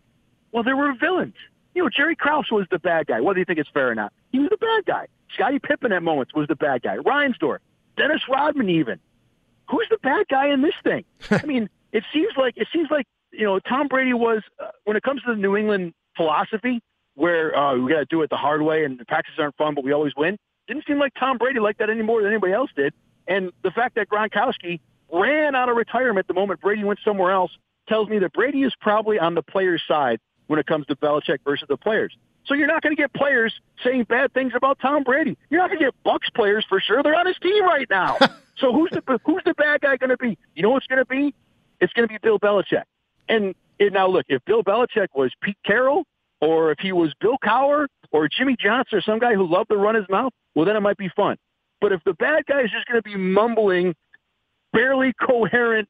Well, 0.52 0.64
there 0.64 0.76
were 0.76 0.94
villains. 1.00 1.36
You 1.76 1.84
know, 1.84 1.90
Jerry 1.90 2.16
Krause 2.16 2.50
was 2.52 2.66
the 2.72 2.80
bad 2.80 3.06
guy, 3.06 3.22
whether 3.22 3.38
you 3.38 3.46
think 3.46 3.60
it's 3.60 3.70
fair 3.70 3.90
or 3.90 3.96
not. 3.96 4.12
He 4.32 4.40
was 4.40 4.50
the 4.50 4.58
bad 4.58 4.86
guy. 4.86 5.08
Scottie 5.34 5.60
Pippen 5.60 5.92
at 5.92 6.02
moments 6.02 6.34
was 6.34 6.48
the 6.48 6.56
bad 6.56 6.82
guy. 6.82 6.98
Reinsdorf, 6.98 7.60
Dennis 7.98 8.22
Rodman 8.28 8.70
even. 8.70 9.00
Who's 9.70 9.88
the 9.90 9.98
bad 9.98 10.28
guy 10.28 10.50
in 10.50 10.62
this 10.62 10.76
thing? 10.84 11.06
I 11.32 11.46
mean, 11.46 11.70
it 11.96 12.04
seems 12.14 12.34
like 12.36 12.56
it 12.58 12.68
seems 12.74 12.90
like 12.92 13.08
you 13.32 13.46
know 13.46 13.58
Tom 13.60 13.88
Brady 13.88 14.14
was 14.14 14.44
uh, 14.62 14.68
when 14.84 14.98
it 14.98 15.04
comes 15.04 15.22
to 15.24 15.32
the 15.34 15.40
New 15.40 15.56
England 15.56 15.94
philosophy, 16.18 16.82
where 17.16 17.58
uh, 17.58 17.78
we 17.78 17.90
got 17.90 18.00
to 18.00 18.06
do 18.10 18.22
it 18.22 18.30
the 18.30 18.36
hard 18.36 18.62
way 18.62 18.84
and 18.84 19.00
the 19.00 19.06
practices 19.06 19.40
aren't 19.40 19.56
fun, 19.56 19.76
but 19.76 19.86
we 19.86 19.94
always 19.94 20.14
win. 20.18 20.38
Didn't 20.68 20.86
seem 20.86 21.00
like 21.00 21.14
Tom 21.18 21.38
Brady 21.38 21.60
liked 21.60 21.80
that 21.80 21.90
any 21.90 22.02
more 22.02 22.22
than 22.22 22.32
anybody 22.32 22.52
else 22.52 22.70
did. 22.76 22.94
And 23.28 23.52
the 23.64 23.72
fact 23.72 23.96
that 23.96 24.10
Gronkowski 24.10 24.82
ran 25.12 25.56
out 25.56 25.70
of 25.70 25.78
retirement 25.78 26.28
the 26.28 26.34
moment 26.34 26.60
Brady 26.60 26.84
went 26.84 27.00
somewhere 27.06 27.32
else 27.32 27.52
tells 27.88 28.10
me 28.10 28.20
that 28.20 28.34
Brady 28.34 28.64
is 28.64 28.74
probably 28.82 29.18
on 29.18 29.34
the 29.34 29.42
player's 29.42 29.82
side 29.88 30.20
when 30.48 30.60
it 30.60 30.66
comes 30.66 30.86
to 30.88 30.96
Belichick 30.98 31.40
versus 31.46 31.68
the 31.70 31.78
players. 31.78 32.16
So 32.46 32.56
you're 32.56 32.68
not 32.68 32.82
going 32.84 32.96
to 32.96 33.02
get 33.02 33.14
players 33.14 33.54
saying 33.84 34.04
bad 34.04 34.34
things 34.34 34.52
about 34.54 34.80
Tom 34.80 35.04
Brady. 35.04 35.38
You're 35.50 35.62
not 35.62 35.70
going 35.70 35.80
to 35.80 35.86
get 35.86 35.96
Bucs 36.06 36.34
players 36.36 36.66
for 36.68 36.82
sure. 36.82 37.02
They're 37.02 37.16
on 37.16 37.26
his 37.26 37.38
team 37.42 37.64
right 37.64 37.88
now. 37.90 38.18
so 38.58 38.74
who's 38.74 38.92
the 38.92 39.02
who's 39.26 39.42
the 39.46 39.54
bad 39.54 39.82
guy 39.82 39.98
going 39.98 40.12
to 40.12 40.18
be? 40.18 40.38
You 40.56 40.64
know 40.64 40.72
what's 40.72 40.88
going 40.88 41.00
to 41.00 41.06
be? 41.06 41.34
It's 41.80 41.94
going 41.94 42.08
to 42.08 42.12
be 42.12 42.20
Bill 42.22 42.40
Belichick. 42.40 42.84
And, 43.28 43.56
and 43.80 43.94
now 43.94 44.08
look, 44.08 44.26
if 44.30 44.44
Bill 44.46 44.64
Belichick 44.64 45.08
was 45.16 45.32
Pete 45.42 45.58
Carroll 45.66 46.04
or 46.42 46.72
if 46.72 46.80
he 46.80 46.92
was 46.92 47.14
Bill 47.20 47.38
Cowher 47.44 47.88
or 48.12 48.28
Jimmy 48.30 48.56
Johnson 48.60 49.00
or 49.00 49.02
some 49.02 49.20
guy 49.20 49.34
who 49.34 49.48
loved 49.48 49.70
to 49.70 49.78
run 49.78 49.96
his 49.96 50.06
mouth, 50.10 50.34
well, 50.54 50.66
then 50.66 50.76
it 50.76 50.82
might 50.82 50.98
be 50.98 51.10
fun. 51.16 51.38
But 51.82 51.92
if 51.92 52.04
the 52.04 52.14
bad 52.14 52.46
guy 52.46 52.62
is 52.62 52.72
just 52.72 52.88
going 52.88 53.02
to 53.02 53.04
be 53.04 53.16
mumbling 53.16 53.96
barely 54.74 55.14
coherent, 55.14 55.88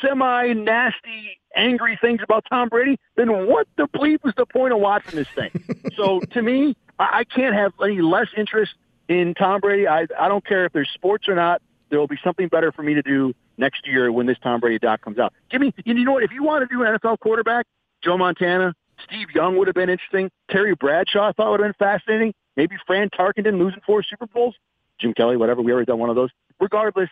semi 0.00 0.52
nasty, 0.52 1.38
angry 1.54 1.98
things 2.00 2.20
about 2.22 2.44
Tom 2.50 2.68
Brady, 2.68 2.98
then 3.16 3.46
what 3.46 3.66
the 3.76 3.86
bleep 3.88 4.18
is 4.24 4.34
the 4.36 4.46
point 4.46 4.72
of 4.72 4.80
watching 4.80 5.16
this 5.16 5.28
thing? 5.34 5.50
so 5.96 6.20
to 6.20 6.42
me, 6.42 6.76
I 6.98 7.24
can't 7.24 7.54
have 7.54 7.72
any 7.82 8.00
less 8.00 8.28
interest 8.36 8.74
in 9.08 9.34
Tom 9.34 9.60
Brady. 9.60 9.88
I, 9.88 10.06
I 10.18 10.28
don't 10.28 10.44
care 10.44 10.66
if 10.66 10.72
there's 10.72 10.90
sports 10.94 11.28
or 11.28 11.34
not. 11.34 11.62
There 11.90 11.98
will 11.98 12.06
be 12.06 12.18
something 12.22 12.48
better 12.48 12.72
for 12.72 12.82
me 12.82 12.94
to 12.94 13.02
do 13.02 13.34
next 13.58 13.86
year 13.86 14.10
when 14.10 14.26
this 14.26 14.38
Tom 14.42 14.60
Brady 14.60 14.78
doc 14.78 15.02
comes 15.02 15.18
out. 15.18 15.34
Give 15.50 15.60
me, 15.60 15.74
you 15.84 15.94
know 16.04 16.12
what? 16.12 16.22
If 16.22 16.32
you 16.32 16.42
want 16.42 16.68
to 16.68 16.74
do 16.74 16.82
an 16.82 16.98
NFL 16.98 17.18
quarterback, 17.18 17.66
Joe 18.02 18.16
Montana, 18.16 18.74
Steve 19.04 19.28
Young 19.34 19.56
would 19.58 19.66
have 19.66 19.74
been 19.74 19.90
interesting. 19.90 20.30
Terry 20.50 20.74
Bradshaw 20.74 21.28
I 21.28 21.32
thought 21.32 21.50
would 21.50 21.60
have 21.60 21.76
been 21.76 21.86
fascinating. 21.86 22.34
Maybe 22.56 22.76
Fran 22.86 23.10
Tarkenton 23.10 23.58
losing 23.58 23.80
four 23.86 24.02
Super 24.02 24.26
Bowls. 24.26 24.54
Jim 25.00 25.14
Kelly, 25.14 25.36
whatever. 25.36 25.62
We 25.62 25.72
already 25.72 25.86
done 25.86 25.98
one 25.98 26.10
of 26.10 26.16
those. 26.16 26.30
Regardless, 26.60 27.08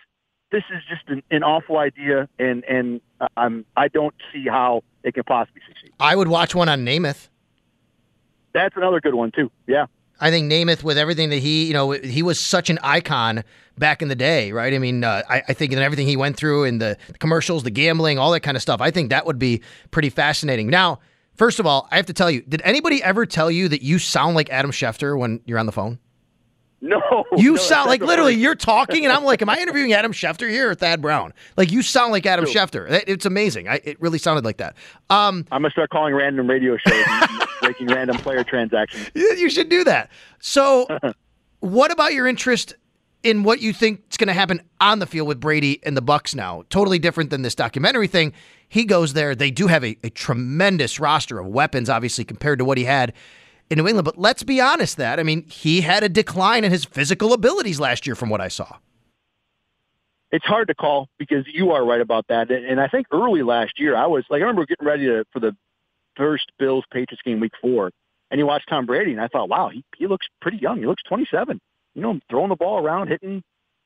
this 0.53 0.63
is 0.71 0.83
just 0.89 1.09
an, 1.09 1.23
an 1.31 1.43
awful 1.43 1.79
idea, 1.79 2.29
and 2.39 2.65
and 2.65 3.01
uh, 3.21 3.29
I'm 3.37 3.65
I 3.77 3.89
don't 3.89 4.15
see 4.33 4.45
how 4.47 4.83
it 5.03 5.15
can 5.15 5.25
possibly 5.25 5.63
succeed. 5.67 5.93
I 5.99 6.15
would 6.15 6.29
watch 6.29 6.55
one 6.55 6.69
on 6.69 6.85
Namath. 6.85 7.29
That's 8.53 8.77
another 8.77 9.01
good 9.01 9.15
one 9.15 9.31
too. 9.31 9.51
Yeah. 9.67 9.87
I 10.21 10.31
think 10.31 10.51
Namath, 10.51 10.83
with 10.83 10.99
everything 10.99 11.31
that 11.31 11.39
he, 11.39 11.67
you 11.67 11.73
know, 11.73 11.93
he 11.93 12.23
was 12.23 12.41
such 12.41 12.71
an 12.71 12.79
icon 12.83 13.45
back 13.79 14.03
in 14.03 14.09
the 14.09 14.17
day, 14.17 14.51
right? 14.53 14.75
I 14.75 14.79
mean, 14.79 15.05
uh, 15.05 15.23
I, 15.29 15.43
I, 15.49 15.53
think 15.53 15.73
in 15.73 15.79
everything 15.79 16.07
he 16.07 16.17
went 16.17 16.37
through 16.37 16.65
in 16.65 16.79
the 16.79 16.97
commercials, 17.21 17.63
the 17.63 17.71
gambling, 17.71 18.19
all 18.19 18.33
that 18.33 18.41
kind 18.41 18.57
of 18.57 18.63
stuff, 18.63 18.81
I 18.81 18.91
think 18.91 19.11
that 19.11 19.27
would 19.27 19.39
be 19.39 19.63
pretty 19.93 20.11
fascinating. 20.11 20.69
Now, 20.69 20.99
first 21.37 21.61
of 21.61 21.67
all, 21.67 21.87
I 21.93 21.97
have 21.97 22.07
to 22.07 22.13
tell 22.13 22.31
you, 22.31 22.43
did 22.43 22.61
anybody 22.65 23.03
ever 23.03 23.27
tell 23.27 23.51
you 23.51 23.69
that 23.69 23.83
you 23.83 24.01
sound 24.01 24.35
like 24.35 24.51
Adam 24.51 24.73
Schefter 24.73 25.17
when 25.17 25.41
you're 25.47 25.59
on 25.59 25.67
the 25.67 25.73
phone? 25.73 26.01
No. 26.81 27.25
You 27.37 27.53
no, 27.53 27.57
sound 27.57 27.89
like 27.89 28.01
literally 28.03 28.35
you're 28.35 28.55
talking, 28.55 29.05
and 29.05 29.13
I'm 29.13 29.25
like, 29.25 29.43
am 29.43 29.49
I 29.49 29.59
interviewing 29.61 29.93
Adam 29.93 30.13
Schefter 30.13 30.49
here 30.51 30.71
or 30.71 30.75
Thad 30.75 31.01
Brown? 31.01 31.33
Like 31.57 31.71
you 31.71 31.83
sound 31.83 32.13
like 32.13 32.27
Adam 32.27 32.47
Schefter. 32.47 32.87
It's 33.07 33.27
amazing. 33.27 33.69
I, 33.69 33.81
it 33.85 34.01
really 34.01 34.19
sounded 34.19 34.45
like 34.45 34.57
that. 34.59 34.77
Um, 35.11 35.47
I'm 35.53 35.63
gonna 35.63 35.71
start 35.71 35.91
calling 35.91 36.15
random 36.15 36.49
radio 36.49 36.77
shows, 36.77 37.05
making 37.63 37.87
random 37.95 38.17
player 38.19 38.45
transactions. 38.45 39.11
You 39.15 39.51
should 39.51 39.69
do 39.69 39.85
that. 39.85 40.11
So, 40.41 40.87
what 41.61 41.93
about 41.93 42.13
your 42.13 42.27
interest 42.27 42.75
in 43.23 43.43
what 43.43 43.61
you 43.61 43.73
think 43.73 44.03
is 44.11 44.17
going 44.17 44.29
to 44.29 44.35
happen 44.35 44.61
on 44.81 45.01
the 45.01 45.07
field 45.07 45.29
with 45.29 45.41
Brady 45.41 45.81
and 45.85 45.97
the 45.97 46.03
Bucs 46.03 46.35
now? 46.35 46.65
Totally 46.71 46.99
different 46.99 47.31
than 47.31 47.43
this 47.43 47.55
documentary 47.55 48.07
thing. 48.07 48.33
He 48.69 48.85
goes 48.85 49.13
there. 49.13 49.35
They 49.35 49.51
do 49.51 49.67
have 49.67 49.85
a, 49.85 49.97
a 50.05 50.11
tremendous 50.11 51.01
roster 51.01 51.39
of 51.39 51.47
weapons, 51.47 51.89
obviously 51.89 52.25
compared 52.25 52.59
to 52.59 52.65
what 52.65 52.79
he 52.79 52.85
had 52.85 53.13
in 53.71 53.79
New 53.79 53.87
England. 53.87 54.05
But 54.05 54.19
let's 54.19 54.43
be 54.43 54.61
honest, 54.61 54.97
that 54.97 55.19
I 55.19 55.23
mean, 55.23 55.45
he 55.49 55.81
had 55.81 56.03
a 56.03 56.09
decline 56.09 56.65
in 56.65 56.71
his 56.71 56.85
physical 56.85 57.33
abilities 57.33 57.81
last 57.81 58.07
year, 58.07 58.15
from 58.15 58.31
what 58.31 58.41
I 58.41 58.49
saw. 58.49 58.77
It's 60.31 60.45
hard 60.45 60.69
to 60.69 60.75
call 60.75 61.09
because 61.19 61.47
you 61.47 61.71
are 61.71 61.85
right 61.85 62.01
about 62.01 62.27
that. 62.29 62.51
And 62.51 62.81
I 62.81 62.89
think 62.89 63.07
early 63.13 63.43
last 63.43 63.79
year, 63.79 63.97
I 63.97 64.07
was 64.07 64.25
like, 64.29 64.41
I 64.41 64.43
remember 64.43 64.67
getting 64.67 64.87
ready 64.87 65.07
to, 65.07 65.25
for 65.33 65.41
the 65.41 65.57
first 66.17 66.53
Bills 66.59 66.85
Patriots 66.93 67.23
game 67.25 67.41
week 67.41 67.53
four, 67.63 67.91
and 68.31 68.39
you 68.39 68.47
watch 68.47 68.65
Tom 68.69 68.85
Brady, 68.85 69.13
and 69.13 69.21
I 69.21 69.29
thought, 69.29 69.49
wow, 69.49 69.71
he, 69.71 69.83
he 69.97 70.07
looks 70.07 70.27
pretty 70.43 70.59
young. 70.59 70.79
He 70.79 70.87
looks 70.87 71.03
27. 71.09 71.59
You 71.95 72.03
know, 72.03 72.21
throwing 72.29 72.51
the 72.51 72.57
ball 72.57 72.85
around, 72.85 73.09
hitting 73.09 73.43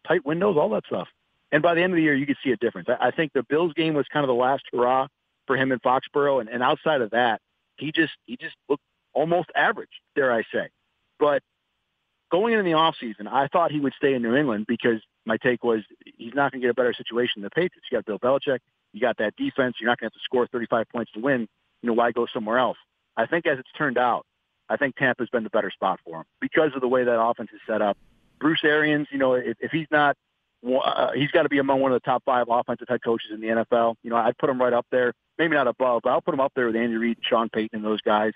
tight 0.07 0.27
windows, 0.27 0.57
all 0.59 0.71
that 0.71 0.85
stuff. 0.87 1.09
And 1.53 1.62
by 1.62 1.75
the 1.75 1.83
end 1.83 1.93
of 1.93 1.97
the 1.97 2.03
year, 2.03 2.15
you 2.15 2.27
could 2.27 2.39
see 2.43 2.51
a 2.51 2.57
difference. 2.57 2.89
I, 2.89 3.09
I 3.09 3.11
think 3.12 3.33
the 3.33 3.45
Bills 3.45 3.73
game 3.75 3.95
was 3.95 4.07
kind 4.12 4.25
of 4.25 4.29
the 4.29 4.35
last 4.35 4.65
hurrah 4.73 5.07
for 5.47 5.57
him 5.57 5.71
in 5.71 5.79
Foxborough, 5.79 6.41
and, 6.41 6.49
and 6.49 6.62
outside 6.62 7.03
of 7.03 7.11
that, 7.11 7.41
he 7.77 7.93
just 7.93 8.12
he 8.27 8.37
just 8.37 8.57
looked 8.69 8.83
almost 9.14 9.50
average, 9.54 9.90
dare 10.14 10.33
I 10.33 10.42
say. 10.52 10.69
But 11.19 11.42
going 12.31 12.54
into 12.54 12.64
the 12.64 12.76
offseason, 12.76 13.26
I 13.26 13.49
thought 13.49 13.71
he 13.71 13.81
would 13.81 13.95
stay 13.97 14.14
in 14.14 14.23
New 14.23 14.35
England 14.35 14.66
because 14.66 15.00
my 15.25 15.37
take 15.37 15.62
was 15.62 15.83
he's 16.16 16.35
not 16.35 16.52
going 16.52 16.61
to 16.61 16.66
get 16.66 16.71
a 16.71 16.75
better 16.75 16.95
situation 16.95 17.42
than 17.42 17.45
the 17.45 17.50
Patriots. 17.50 17.87
You 17.90 17.99
got 17.99 18.07
Bill 18.07 18.19
Belichick, 18.19 18.61
you 18.92 19.00
got 19.00 19.19
that 19.19 19.37
defense. 19.37 19.76
You're 19.81 19.90
not 19.90 19.99
going 19.99 20.11
to 20.11 20.14
have 20.14 20.21
to 20.21 20.25
score 20.25 20.47
35 20.47 20.88
points 20.88 21.12
to 21.12 21.21
win. 21.21 21.49
You 21.83 21.87
know 21.87 21.92
why 21.95 22.12
go 22.12 22.26
somewhere 22.33 22.59
else? 22.59 22.78
I 23.16 23.26
think 23.26 23.47
as 23.47 23.59
it's 23.59 23.71
turned 23.76 23.99
out, 23.99 24.25
I 24.69 24.76
think 24.76 24.97
Tampa's 24.97 25.28
been 25.31 25.45
the 25.45 25.50
better 25.50 25.71
spot 25.71 26.00
for 26.04 26.21
him 26.21 26.25
because 26.40 26.71
of 26.75 26.81
the 26.81 26.88
way 26.88 27.04
that 27.04 27.21
offense 27.21 27.50
is 27.52 27.61
set 27.66 27.83
up. 27.83 27.97
Bruce 28.38 28.61
Arians, 28.64 29.09
you 29.11 29.19
know, 29.19 29.35
if, 29.35 29.57
if 29.61 29.71
he's 29.71 29.87
not, 29.90 30.16
uh, 30.66 31.12
he's 31.12 31.31
got 31.31 31.42
to 31.42 31.49
be 31.49 31.59
among 31.59 31.81
one 31.81 31.92
of 31.92 32.00
the 32.00 32.04
top 32.04 32.23
five 32.25 32.47
offensive 32.49 32.88
head 32.88 33.02
coaches 33.04 33.31
in 33.33 33.40
the 33.40 33.49
NFL. 33.49 33.97
You 34.02 34.11
know, 34.11 34.16
I'd 34.16 34.38
put 34.38 34.49
him 34.49 34.61
right 34.61 34.73
up 34.73 34.87
there. 34.90 35.12
Maybe 35.38 35.54
not 35.54 35.66
above, 35.66 36.02
but 36.04 36.11
I'll 36.11 36.21
put 36.21 36.35
him 36.35 36.40
up 36.40 36.52
there 36.54 36.66
with 36.66 36.76
Andy 36.76 36.97
Reid, 36.97 37.19
and 37.19 37.26
Sean 37.28 37.49
Payton, 37.49 37.76
and 37.76 37.85
those 37.85 38.00
guys. 38.00 38.33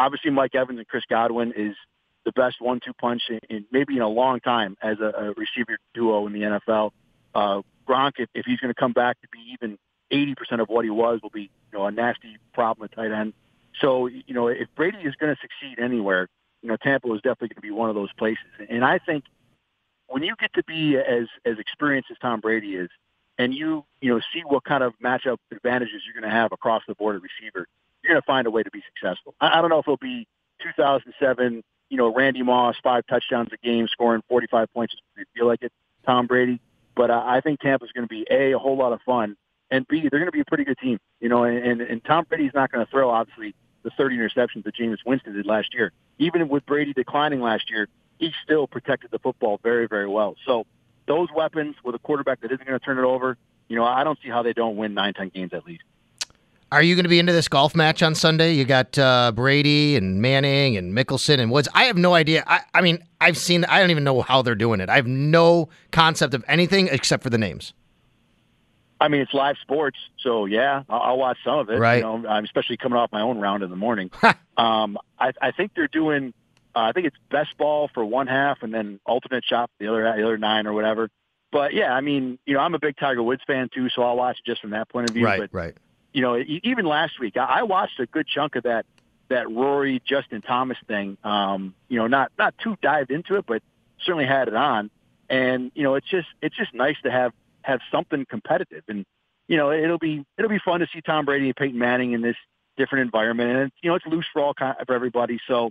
Obviously, 0.00 0.30
Mike 0.30 0.54
Evans 0.54 0.78
and 0.78 0.88
Chris 0.88 1.04
Godwin 1.10 1.52
is 1.54 1.76
the 2.24 2.32
best 2.32 2.56
one-two 2.58 2.94
punch 2.94 3.24
in, 3.28 3.38
in 3.50 3.66
maybe 3.70 3.96
in 3.96 4.02
a 4.02 4.08
long 4.08 4.40
time 4.40 4.74
as 4.82 4.98
a, 4.98 5.04
a 5.04 5.24
receiver 5.32 5.76
duo 5.92 6.26
in 6.26 6.32
the 6.32 6.40
NFL. 6.40 6.92
Uh, 7.34 7.60
Gronk, 7.86 8.12
if, 8.16 8.30
if 8.34 8.46
he's 8.46 8.58
going 8.60 8.72
to 8.72 8.80
come 8.80 8.94
back 8.94 9.20
to 9.20 9.28
be 9.30 9.38
even 9.52 9.78
80% 10.10 10.62
of 10.62 10.70
what 10.70 10.86
he 10.86 10.90
was, 10.90 11.20
will 11.22 11.28
be 11.28 11.50
you 11.72 11.78
know 11.78 11.84
a 11.84 11.90
nasty 11.90 12.38
problem 12.54 12.88
at 12.90 12.96
tight 12.96 13.12
end. 13.12 13.34
So 13.78 14.06
you 14.06 14.32
know 14.32 14.48
if 14.48 14.68
Brady 14.74 14.98
is 14.98 15.14
going 15.16 15.34
to 15.34 15.40
succeed 15.40 15.78
anywhere, 15.78 16.28
you 16.62 16.70
know 16.70 16.78
Tampa 16.78 17.12
is 17.12 17.20
definitely 17.20 17.48
going 17.48 17.56
to 17.56 17.60
be 17.60 17.70
one 17.70 17.90
of 17.90 17.94
those 17.94 18.12
places. 18.14 18.46
And 18.70 18.82
I 18.82 19.00
think 19.00 19.24
when 20.06 20.22
you 20.22 20.34
get 20.40 20.54
to 20.54 20.64
be 20.64 20.96
as 20.96 21.26
as 21.44 21.58
experienced 21.58 22.10
as 22.10 22.16
Tom 22.22 22.40
Brady 22.40 22.74
is, 22.74 22.88
and 23.36 23.52
you 23.52 23.84
you 24.00 24.14
know 24.14 24.20
see 24.32 24.40
what 24.46 24.64
kind 24.64 24.82
of 24.82 24.94
matchup 25.04 25.36
advantages 25.52 26.02
you're 26.06 26.18
going 26.18 26.30
to 26.30 26.34
have 26.34 26.52
across 26.52 26.82
the 26.88 26.94
board 26.94 27.16
at 27.16 27.22
receiver, 27.22 27.66
you're 28.02 28.12
going 28.12 28.20
to 28.20 28.26
find 28.26 28.46
a 28.46 28.50
way 28.50 28.62
to 28.62 28.70
be 28.70 28.82
successful. 28.94 29.34
I, 29.40 29.58
I 29.58 29.60
don't 29.60 29.70
know 29.70 29.78
if 29.78 29.84
it'll 29.84 29.96
be 29.96 30.26
2007, 30.62 31.62
you 31.88 31.96
know, 31.96 32.14
Randy 32.14 32.42
Moss, 32.42 32.76
five 32.82 33.06
touchdowns 33.06 33.50
a 33.52 33.56
game, 33.66 33.88
scoring 33.88 34.22
45 34.28 34.72
points. 34.72 34.94
If 35.16 35.26
feel 35.34 35.46
like 35.46 35.62
it, 35.62 35.72
Tom 36.04 36.26
Brady. 36.26 36.60
But 36.94 37.10
uh, 37.10 37.22
I 37.24 37.40
think 37.40 37.60
Tampa's 37.60 37.90
going 37.92 38.06
to 38.06 38.08
be 38.08 38.26
a 38.30 38.52
a 38.52 38.58
whole 38.58 38.76
lot 38.76 38.92
of 38.92 39.00
fun, 39.02 39.36
and 39.70 39.86
b 39.86 40.00
they're 40.00 40.20
going 40.20 40.26
to 40.26 40.32
be 40.32 40.40
a 40.40 40.44
pretty 40.44 40.64
good 40.64 40.78
team. 40.78 40.98
You 41.20 41.28
know, 41.28 41.44
and 41.44 41.58
and, 41.58 41.80
and 41.80 42.04
Tom 42.04 42.26
Brady's 42.28 42.52
not 42.54 42.70
going 42.70 42.84
to 42.84 42.90
throw 42.90 43.10
obviously 43.10 43.54
the 43.82 43.90
30 43.90 44.18
interceptions 44.18 44.64
that 44.64 44.76
Jameis 44.76 44.98
Winston 45.06 45.32
did 45.32 45.46
last 45.46 45.72
year. 45.72 45.92
Even 46.18 46.48
with 46.48 46.66
Brady 46.66 46.92
declining 46.92 47.40
last 47.40 47.70
year, 47.70 47.88
he 48.18 48.32
still 48.44 48.66
protected 48.66 49.10
the 49.10 49.18
football 49.18 49.58
very 49.62 49.86
very 49.86 50.08
well. 50.08 50.36
So 50.46 50.66
those 51.06 51.28
weapons 51.34 51.76
with 51.84 51.94
a 51.94 51.98
quarterback 51.98 52.40
that 52.40 52.52
isn't 52.52 52.66
going 52.66 52.78
to 52.78 52.84
turn 52.84 52.98
it 52.98 53.04
over, 53.04 53.36
you 53.68 53.76
know, 53.76 53.84
I 53.84 54.04
don't 54.04 54.18
see 54.22 54.28
how 54.28 54.42
they 54.42 54.52
don't 54.52 54.76
win 54.76 54.94
nine, 54.94 55.14
ten 55.14 55.28
games 55.28 55.52
at 55.54 55.64
least. 55.64 55.84
Are 56.72 56.82
you 56.82 56.94
going 56.94 57.04
to 57.04 57.08
be 57.08 57.18
into 57.18 57.32
this 57.32 57.48
golf 57.48 57.74
match 57.74 58.00
on 58.00 58.14
Sunday? 58.14 58.52
You 58.52 58.64
got 58.64 58.96
uh, 58.96 59.32
Brady 59.32 59.96
and 59.96 60.22
Manning 60.22 60.76
and 60.76 60.96
Mickelson 60.96 61.40
and 61.40 61.50
Woods. 61.50 61.68
I 61.74 61.84
have 61.84 61.96
no 61.96 62.14
idea. 62.14 62.44
I, 62.46 62.60
I, 62.72 62.80
mean, 62.80 63.04
I've 63.20 63.36
seen. 63.36 63.64
I 63.64 63.80
don't 63.80 63.90
even 63.90 64.04
know 64.04 64.20
how 64.20 64.42
they're 64.42 64.54
doing 64.54 64.80
it. 64.80 64.88
I 64.88 64.94
have 64.94 65.06
no 65.06 65.68
concept 65.90 66.32
of 66.32 66.44
anything 66.46 66.88
except 66.88 67.24
for 67.24 67.30
the 67.30 67.38
names. 67.38 67.74
I 69.00 69.08
mean, 69.08 69.20
it's 69.20 69.34
live 69.34 69.56
sports, 69.60 69.96
so 70.20 70.44
yeah, 70.44 70.84
I'll, 70.88 71.00
I'll 71.00 71.18
watch 71.18 71.38
some 71.42 71.58
of 71.58 71.70
it. 71.70 71.78
Right. 71.78 71.96
You 71.96 72.02
know, 72.02 72.28
I'm 72.28 72.44
especially 72.44 72.76
coming 72.76 72.98
off 72.98 73.10
my 73.10 73.22
own 73.22 73.40
round 73.40 73.62
in 73.64 73.70
the 73.70 73.76
morning. 73.76 74.10
um, 74.56 74.96
I, 75.18 75.32
I 75.40 75.50
think 75.50 75.72
they're 75.74 75.88
doing. 75.88 76.34
Uh, 76.76 76.80
I 76.80 76.92
think 76.92 77.06
it's 77.06 77.16
best 77.30 77.56
ball 77.58 77.90
for 77.92 78.04
one 78.04 78.28
half, 78.28 78.58
and 78.62 78.72
then 78.72 79.00
alternate 79.06 79.42
shot 79.44 79.70
the 79.80 79.88
other 79.88 80.02
the 80.02 80.22
other 80.22 80.38
nine 80.38 80.68
or 80.68 80.72
whatever. 80.72 81.08
But 81.50 81.74
yeah, 81.74 81.92
I 81.92 82.00
mean, 82.00 82.38
you 82.46 82.54
know, 82.54 82.60
I'm 82.60 82.74
a 82.74 82.78
big 82.78 82.96
Tiger 82.96 83.24
Woods 83.24 83.42
fan 83.44 83.70
too, 83.74 83.88
so 83.88 84.02
I'll 84.02 84.16
watch 84.16 84.38
it 84.38 84.48
just 84.48 84.60
from 84.60 84.70
that 84.70 84.88
point 84.88 85.10
of 85.10 85.14
view. 85.14 85.24
Right. 85.24 85.40
But, 85.40 85.50
right 85.52 85.76
you 86.12 86.22
know, 86.22 86.36
even 86.36 86.84
last 86.84 87.20
week, 87.20 87.36
I 87.36 87.62
watched 87.62 88.00
a 88.00 88.06
good 88.06 88.26
chunk 88.26 88.56
of 88.56 88.64
that 88.64 88.86
that 89.28 89.48
Rory 89.48 90.02
Justin 90.04 90.42
Thomas 90.42 90.78
thing. 90.86 91.16
Um, 91.22 91.74
you 91.88 91.98
know, 91.98 92.06
not 92.06 92.32
not 92.38 92.54
too 92.58 92.76
dived 92.82 93.10
into 93.10 93.36
it, 93.36 93.46
but 93.46 93.62
certainly 94.04 94.26
had 94.26 94.48
it 94.48 94.54
on. 94.54 94.90
And 95.28 95.70
you 95.74 95.82
know, 95.82 95.94
it's 95.94 96.08
just 96.08 96.28
it's 96.42 96.56
just 96.56 96.74
nice 96.74 96.96
to 97.04 97.10
have 97.10 97.32
have 97.62 97.80
something 97.90 98.26
competitive. 98.28 98.82
And 98.88 99.06
you 99.48 99.56
know, 99.56 99.70
it'll 99.70 99.98
be 99.98 100.24
it'll 100.36 100.50
be 100.50 100.58
fun 100.58 100.80
to 100.80 100.88
see 100.92 101.00
Tom 101.00 101.24
Brady 101.24 101.46
and 101.46 101.56
Peyton 101.56 101.78
Manning 101.78 102.12
in 102.12 102.22
this 102.22 102.36
different 102.76 103.04
environment. 103.04 103.50
And 103.50 103.72
you 103.82 103.90
know, 103.90 103.96
it's 103.96 104.06
loose 104.06 104.26
for 104.32 104.42
all 104.42 104.54
for 104.54 104.94
everybody. 104.94 105.38
So 105.46 105.70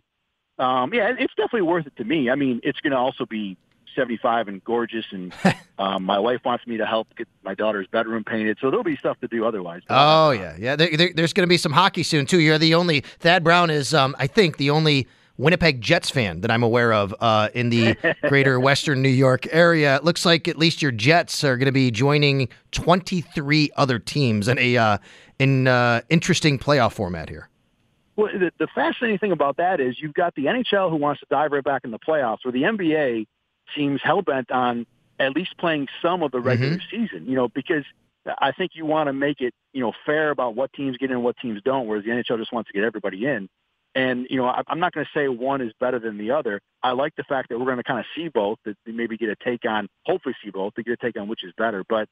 um, 0.57 0.93
yeah, 0.93 1.13
it's 1.17 1.33
definitely 1.35 1.63
worth 1.63 1.87
it 1.87 1.95
to 1.97 2.03
me. 2.03 2.29
I 2.29 2.35
mean, 2.35 2.61
it's 2.63 2.79
going 2.79 2.91
to 2.91 2.97
also 2.97 3.25
be 3.25 3.57
75 3.99 4.47
and 4.47 4.63
gorgeous, 4.63 5.05
and 5.11 5.33
um, 5.77 6.05
my 6.05 6.17
wife 6.17 6.39
wants 6.45 6.65
me 6.65 6.77
to 6.77 6.85
help 6.85 7.13
get 7.17 7.27
my 7.43 7.53
daughter's 7.53 7.87
bedroom 7.87 8.23
painted. 8.23 8.57
So 8.61 8.69
there'll 8.69 8.83
be 8.83 8.95
stuff 8.95 9.19
to 9.19 9.27
do 9.27 9.45
otherwise. 9.45 9.81
Oh 9.89 10.31
yeah, 10.31 10.55
yeah. 10.57 10.75
There, 10.75 10.95
there, 10.95 11.11
there's 11.13 11.33
going 11.33 11.45
to 11.45 11.49
be 11.49 11.57
some 11.57 11.73
hockey 11.73 12.03
soon 12.03 12.25
too. 12.25 12.39
You're 12.39 12.57
the 12.57 12.75
only 12.75 13.01
Thad 13.01 13.43
Brown 13.43 13.69
is, 13.69 13.93
um, 13.93 14.15
I 14.17 14.27
think, 14.27 14.57
the 14.57 14.69
only 14.69 15.07
Winnipeg 15.37 15.81
Jets 15.81 16.09
fan 16.09 16.41
that 16.41 16.51
I'm 16.51 16.63
aware 16.63 16.93
of 16.93 17.13
uh, 17.19 17.49
in 17.53 17.69
the 17.69 17.97
greater 18.27 18.59
Western 18.59 19.01
New 19.01 19.09
York 19.09 19.47
area. 19.51 19.97
It 19.97 20.03
looks 20.05 20.25
like 20.25 20.47
at 20.47 20.57
least 20.57 20.81
your 20.81 20.91
Jets 20.91 21.43
are 21.43 21.57
going 21.57 21.65
to 21.65 21.71
be 21.73 21.91
joining 21.91 22.47
23 22.71 23.71
other 23.75 23.99
teams 23.99 24.47
in 24.47 24.57
a 24.57 24.77
uh, 24.77 24.97
in 25.39 25.67
uh, 25.67 26.01
interesting 26.09 26.57
playoff 26.57 26.93
format 26.93 27.29
here. 27.29 27.49
Well, 28.15 28.31
the, 28.33 28.51
the 28.59 28.67
fascinating 28.75 29.17
thing 29.17 29.31
about 29.31 29.57
that 29.57 29.79
is 29.79 29.95
you've 30.01 30.13
got 30.13 30.35
the 30.35 30.45
NHL 30.45 30.89
who 30.89 30.97
wants 30.97 31.21
to 31.21 31.25
dive 31.29 31.51
right 31.53 31.63
back 31.63 31.85
in 31.85 31.91
the 31.91 31.99
playoffs, 31.99 32.39
or 32.45 32.51
the 32.51 32.63
NBA 32.63 33.27
seems 33.75 34.01
hell 34.03 34.21
bent 34.21 34.51
on 34.51 34.85
at 35.19 35.35
least 35.35 35.57
playing 35.57 35.87
some 36.01 36.23
of 36.23 36.31
the 36.31 36.39
regular 36.39 36.77
mm-hmm. 36.77 37.03
season. 37.03 37.25
You 37.27 37.35
know, 37.35 37.47
because 37.47 37.83
I 38.25 38.51
think 38.51 38.71
you 38.75 38.85
want 38.85 39.07
to 39.07 39.13
make 39.13 39.41
it 39.41 39.53
you 39.73 39.81
know 39.81 39.93
fair 40.05 40.31
about 40.31 40.55
what 40.55 40.73
teams 40.73 40.97
get 40.97 41.09
in 41.09 41.17
and 41.17 41.23
what 41.23 41.37
teams 41.37 41.61
don't. 41.63 41.87
Whereas 41.87 42.05
the 42.05 42.11
NHL 42.11 42.37
just 42.37 42.53
wants 42.53 42.69
to 42.69 42.73
get 42.73 42.83
everybody 42.83 43.25
in. 43.25 43.49
And 43.95 44.27
you 44.29 44.37
know, 44.37 44.53
I'm 44.67 44.79
not 44.79 44.93
going 44.93 45.05
to 45.05 45.19
say 45.19 45.27
one 45.27 45.61
is 45.61 45.73
better 45.79 45.99
than 45.99 46.17
the 46.17 46.31
other. 46.31 46.61
I 46.83 46.91
like 46.91 47.15
the 47.15 47.23
fact 47.23 47.49
that 47.49 47.57
we're 47.57 47.65
going 47.65 47.77
to 47.77 47.83
kind 47.83 47.99
of 47.99 48.05
see 48.15 48.27
both, 48.27 48.59
that 48.65 48.77
maybe 48.85 49.17
get 49.17 49.29
a 49.29 49.35
take 49.35 49.65
on, 49.65 49.87
hopefully 50.05 50.35
see 50.43 50.51
both, 50.51 50.75
to 50.75 50.83
get 50.83 50.93
a 50.93 50.97
take 50.97 51.19
on 51.19 51.27
which 51.27 51.43
is 51.43 51.53
better. 51.57 51.83
But 51.87 52.07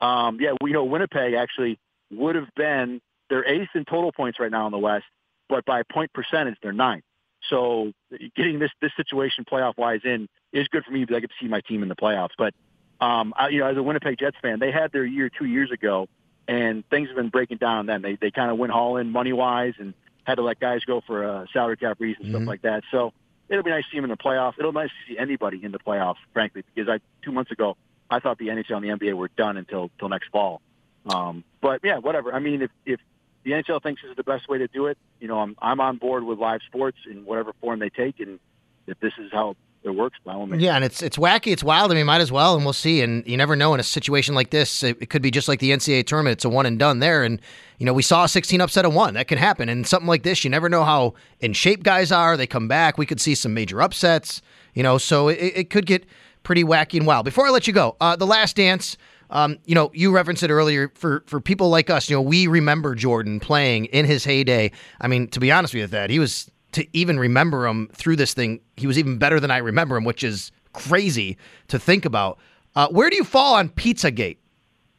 um, 0.00 0.38
yeah, 0.40 0.52
we 0.62 0.72
know 0.72 0.84
Winnipeg 0.84 1.34
actually 1.34 1.78
would 2.10 2.34
have 2.34 2.48
been 2.56 3.00
they're 3.28 3.46
eighth 3.46 3.70
in 3.74 3.84
total 3.84 4.10
points 4.10 4.40
right 4.40 4.50
now 4.50 4.66
in 4.66 4.72
the 4.72 4.78
West, 4.78 5.04
but 5.48 5.64
by 5.66 5.82
point 5.82 6.12
percentage 6.14 6.56
they're 6.62 6.72
ninth. 6.72 7.04
So 7.50 7.92
getting 8.36 8.58
this 8.58 8.70
this 8.80 8.92
situation 8.96 9.44
playoff 9.50 9.76
wise 9.76 10.00
in 10.04 10.28
is 10.52 10.68
good 10.68 10.84
for 10.84 10.90
me 10.90 11.00
because 11.00 11.16
I 11.16 11.20
get 11.20 11.30
to 11.30 11.36
see 11.40 11.48
my 11.48 11.60
team 11.60 11.82
in 11.82 11.88
the 11.88 11.96
playoffs. 11.96 12.30
But 12.36 12.54
um, 13.00 13.32
I, 13.36 13.48
you 13.48 13.60
know, 13.60 13.66
as 13.66 13.76
a 13.76 13.82
Winnipeg 13.82 14.18
Jets 14.18 14.36
fan, 14.42 14.58
they 14.58 14.72
had 14.72 14.92
their 14.92 15.04
year 15.04 15.30
two 15.30 15.44
years 15.46 15.70
ago, 15.70 16.08
and 16.46 16.88
things 16.90 17.08
have 17.08 17.16
been 17.16 17.28
breaking 17.28 17.58
down. 17.58 17.86
Then 17.86 18.02
they 18.02 18.16
they 18.16 18.30
kind 18.30 18.50
of 18.50 18.58
went 18.58 18.72
all 18.72 18.96
in 18.96 19.10
money 19.10 19.32
wise 19.32 19.74
and 19.78 19.94
had 20.24 20.36
to 20.36 20.42
let 20.42 20.60
guys 20.60 20.84
go 20.84 21.00
for 21.06 21.24
uh, 21.24 21.46
salary 21.52 21.76
cap 21.76 22.00
reasons 22.00 22.26
and 22.26 22.34
mm-hmm. 22.34 22.42
stuff 22.42 22.48
like 22.48 22.62
that. 22.62 22.82
So 22.90 23.12
it'll 23.48 23.62
be 23.62 23.70
nice 23.70 23.84
to 23.84 23.90
see 23.90 23.96
them 23.96 24.04
in 24.04 24.10
the 24.10 24.16
playoffs. 24.16 24.54
It'll 24.58 24.72
be 24.72 24.78
nice 24.78 24.90
to 24.90 25.12
see 25.12 25.18
anybody 25.18 25.64
in 25.64 25.72
the 25.72 25.78
playoffs, 25.78 26.16
frankly, 26.32 26.64
because 26.74 26.88
I 26.88 26.98
two 27.24 27.32
months 27.32 27.50
ago 27.50 27.76
I 28.10 28.20
thought 28.20 28.38
the 28.38 28.48
NHL 28.48 28.76
and 28.76 28.84
the 28.84 29.06
NBA 29.06 29.14
were 29.14 29.30
done 29.36 29.56
until 29.56 29.90
until 29.94 30.08
next 30.08 30.28
fall. 30.30 30.60
Um, 31.08 31.44
but 31.60 31.80
yeah, 31.82 31.98
whatever. 31.98 32.32
I 32.32 32.38
mean, 32.38 32.62
if 32.62 32.70
if 32.84 33.00
the 33.48 33.54
NHL 33.54 33.82
thinks 33.82 34.02
this 34.02 34.10
is 34.10 34.16
the 34.16 34.24
best 34.24 34.48
way 34.48 34.58
to 34.58 34.68
do 34.68 34.86
it, 34.86 34.98
you 35.20 35.28
know, 35.28 35.38
I'm 35.38 35.56
I'm 35.60 35.80
on 35.80 35.96
board 35.96 36.24
with 36.24 36.38
live 36.38 36.60
sports 36.66 36.98
in 37.10 37.24
whatever 37.24 37.52
form 37.60 37.78
they 37.78 37.88
take, 37.88 38.20
and 38.20 38.38
if 38.86 39.00
this 39.00 39.12
is 39.18 39.30
how 39.32 39.56
it 39.84 39.90
works, 39.90 40.18
by 40.24 40.34
all 40.34 40.46
means. 40.46 40.62
Yeah, 40.62 40.76
and 40.76 40.84
it's 40.84 41.02
it's 41.02 41.16
wacky, 41.16 41.52
it's 41.52 41.64
wild. 41.64 41.90
I 41.90 41.94
mean, 41.94 42.04
might 42.04 42.20
as 42.20 42.30
well, 42.30 42.54
and 42.56 42.64
we'll 42.64 42.74
see. 42.74 43.00
And 43.00 43.26
you 43.26 43.36
never 43.36 43.56
know 43.56 43.72
in 43.72 43.80
a 43.80 43.84
situation 43.84 44.34
like 44.34 44.50
this. 44.50 44.82
It, 44.82 44.98
it 45.00 45.08
could 45.08 45.22
be 45.22 45.30
just 45.30 45.48
like 45.48 45.60
the 45.60 45.70
NCAA 45.70 46.06
tournament; 46.06 46.34
it's 46.34 46.44
a 46.44 46.48
one 46.50 46.66
and 46.66 46.78
done 46.78 46.98
there. 46.98 47.24
And 47.24 47.40
you 47.78 47.86
know, 47.86 47.94
we 47.94 48.02
saw 48.02 48.24
a 48.24 48.28
16 48.28 48.60
upset 48.60 48.84
of 48.84 48.92
one. 48.92 49.14
That 49.14 49.28
can 49.28 49.38
happen. 49.38 49.68
And 49.68 49.86
something 49.86 50.08
like 50.08 50.24
this, 50.24 50.44
you 50.44 50.50
never 50.50 50.68
know 50.68 50.84
how 50.84 51.14
in 51.40 51.54
shape 51.54 51.82
guys 51.82 52.12
are. 52.12 52.36
They 52.36 52.46
come 52.46 52.68
back. 52.68 52.98
We 52.98 53.06
could 53.06 53.20
see 53.20 53.34
some 53.34 53.54
major 53.54 53.80
upsets. 53.80 54.42
You 54.74 54.82
know, 54.82 54.98
so 54.98 55.28
it, 55.28 55.36
it 55.36 55.70
could 55.70 55.86
get 55.86 56.04
pretty 56.42 56.64
wacky 56.64 56.98
and 56.98 57.06
wild. 57.06 57.24
Before 57.24 57.46
I 57.46 57.50
let 57.50 57.66
you 57.66 57.72
go, 57.72 57.96
uh, 58.00 58.14
the 58.16 58.26
Last 58.26 58.56
Dance. 58.56 58.96
Um, 59.30 59.58
you 59.64 59.74
know, 59.74 59.90
you 59.94 60.10
referenced 60.10 60.42
it 60.42 60.50
earlier. 60.50 60.90
For 60.94 61.22
for 61.26 61.40
people 61.40 61.68
like 61.68 61.90
us, 61.90 62.08
you 62.08 62.16
know, 62.16 62.22
we 62.22 62.46
remember 62.46 62.94
Jordan 62.94 63.40
playing 63.40 63.86
in 63.86 64.04
his 64.04 64.24
heyday. 64.24 64.70
I 65.00 65.08
mean, 65.08 65.28
to 65.28 65.40
be 65.40 65.52
honest 65.52 65.74
with 65.74 65.80
you, 65.80 65.86
that 65.88 66.10
he 66.10 66.18
was 66.18 66.50
to 66.72 66.86
even 66.92 67.18
remember 67.18 67.66
him 67.66 67.88
through 67.92 68.16
this 68.16 68.34
thing, 68.34 68.60
he 68.76 68.86
was 68.86 68.98
even 68.98 69.18
better 69.18 69.40
than 69.40 69.50
I 69.50 69.58
remember 69.58 69.96
him, 69.96 70.04
which 70.04 70.22
is 70.22 70.52
crazy 70.72 71.36
to 71.68 71.78
think 71.78 72.04
about. 72.04 72.38
Uh, 72.74 72.88
where 72.88 73.10
do 73.10 73.16
you 73.16 73.24
fall 73.24 73.54
on 73.54 73.68
Pizzagate? 73.70 74.36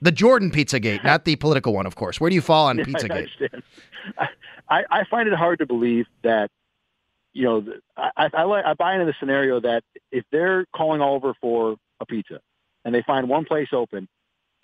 The 0.01 0.11
Jordan 0.11 0.49
Pizzagate, 0.49 1.03
not 1.03 1.25
the 1.25 1.35
political 1.35 1.73
one, 1.73 1.85
of 1.85 1.95
course. 1.95 2.19
Where 2.19 2.29
do 2.29 2.35
you 2.35 2.41
fall 2.41 2.67
on 2.67 2.77
Pizzagate? 2.79 3.29
I, 4.17 4.27
I, 4.69 4.83
I 4.89 5.03
find 5.09 5.27
it 5.27 5.33
hard 5.33 5.59
to 5.59 5.65
believe 5.65 6.05
that, 6.23 6.49
you 7.33 7.43
know, 7.43 7.65
I, 7.97 8.29
I, 8.33 8.43
I 8.43 8.73
buy 8.73 8.93
into 8.93 9.05
the 9.05 9.13
scenario 9.19 9.59
that 9.59 9.83
if 10.11 10.23
they're 10.31 10.65
calling 10.75 11.01
all 11.01 11.15
over 11.15 11.33
for 11.39 11.75
a 11.99 12.05
pizza 12.05 12.39
and 12.85 12.95
they 12.95 13.03
find 13.03 13.29
one 13.29 13.45
place 13.45 13.69
open 13.73 14.07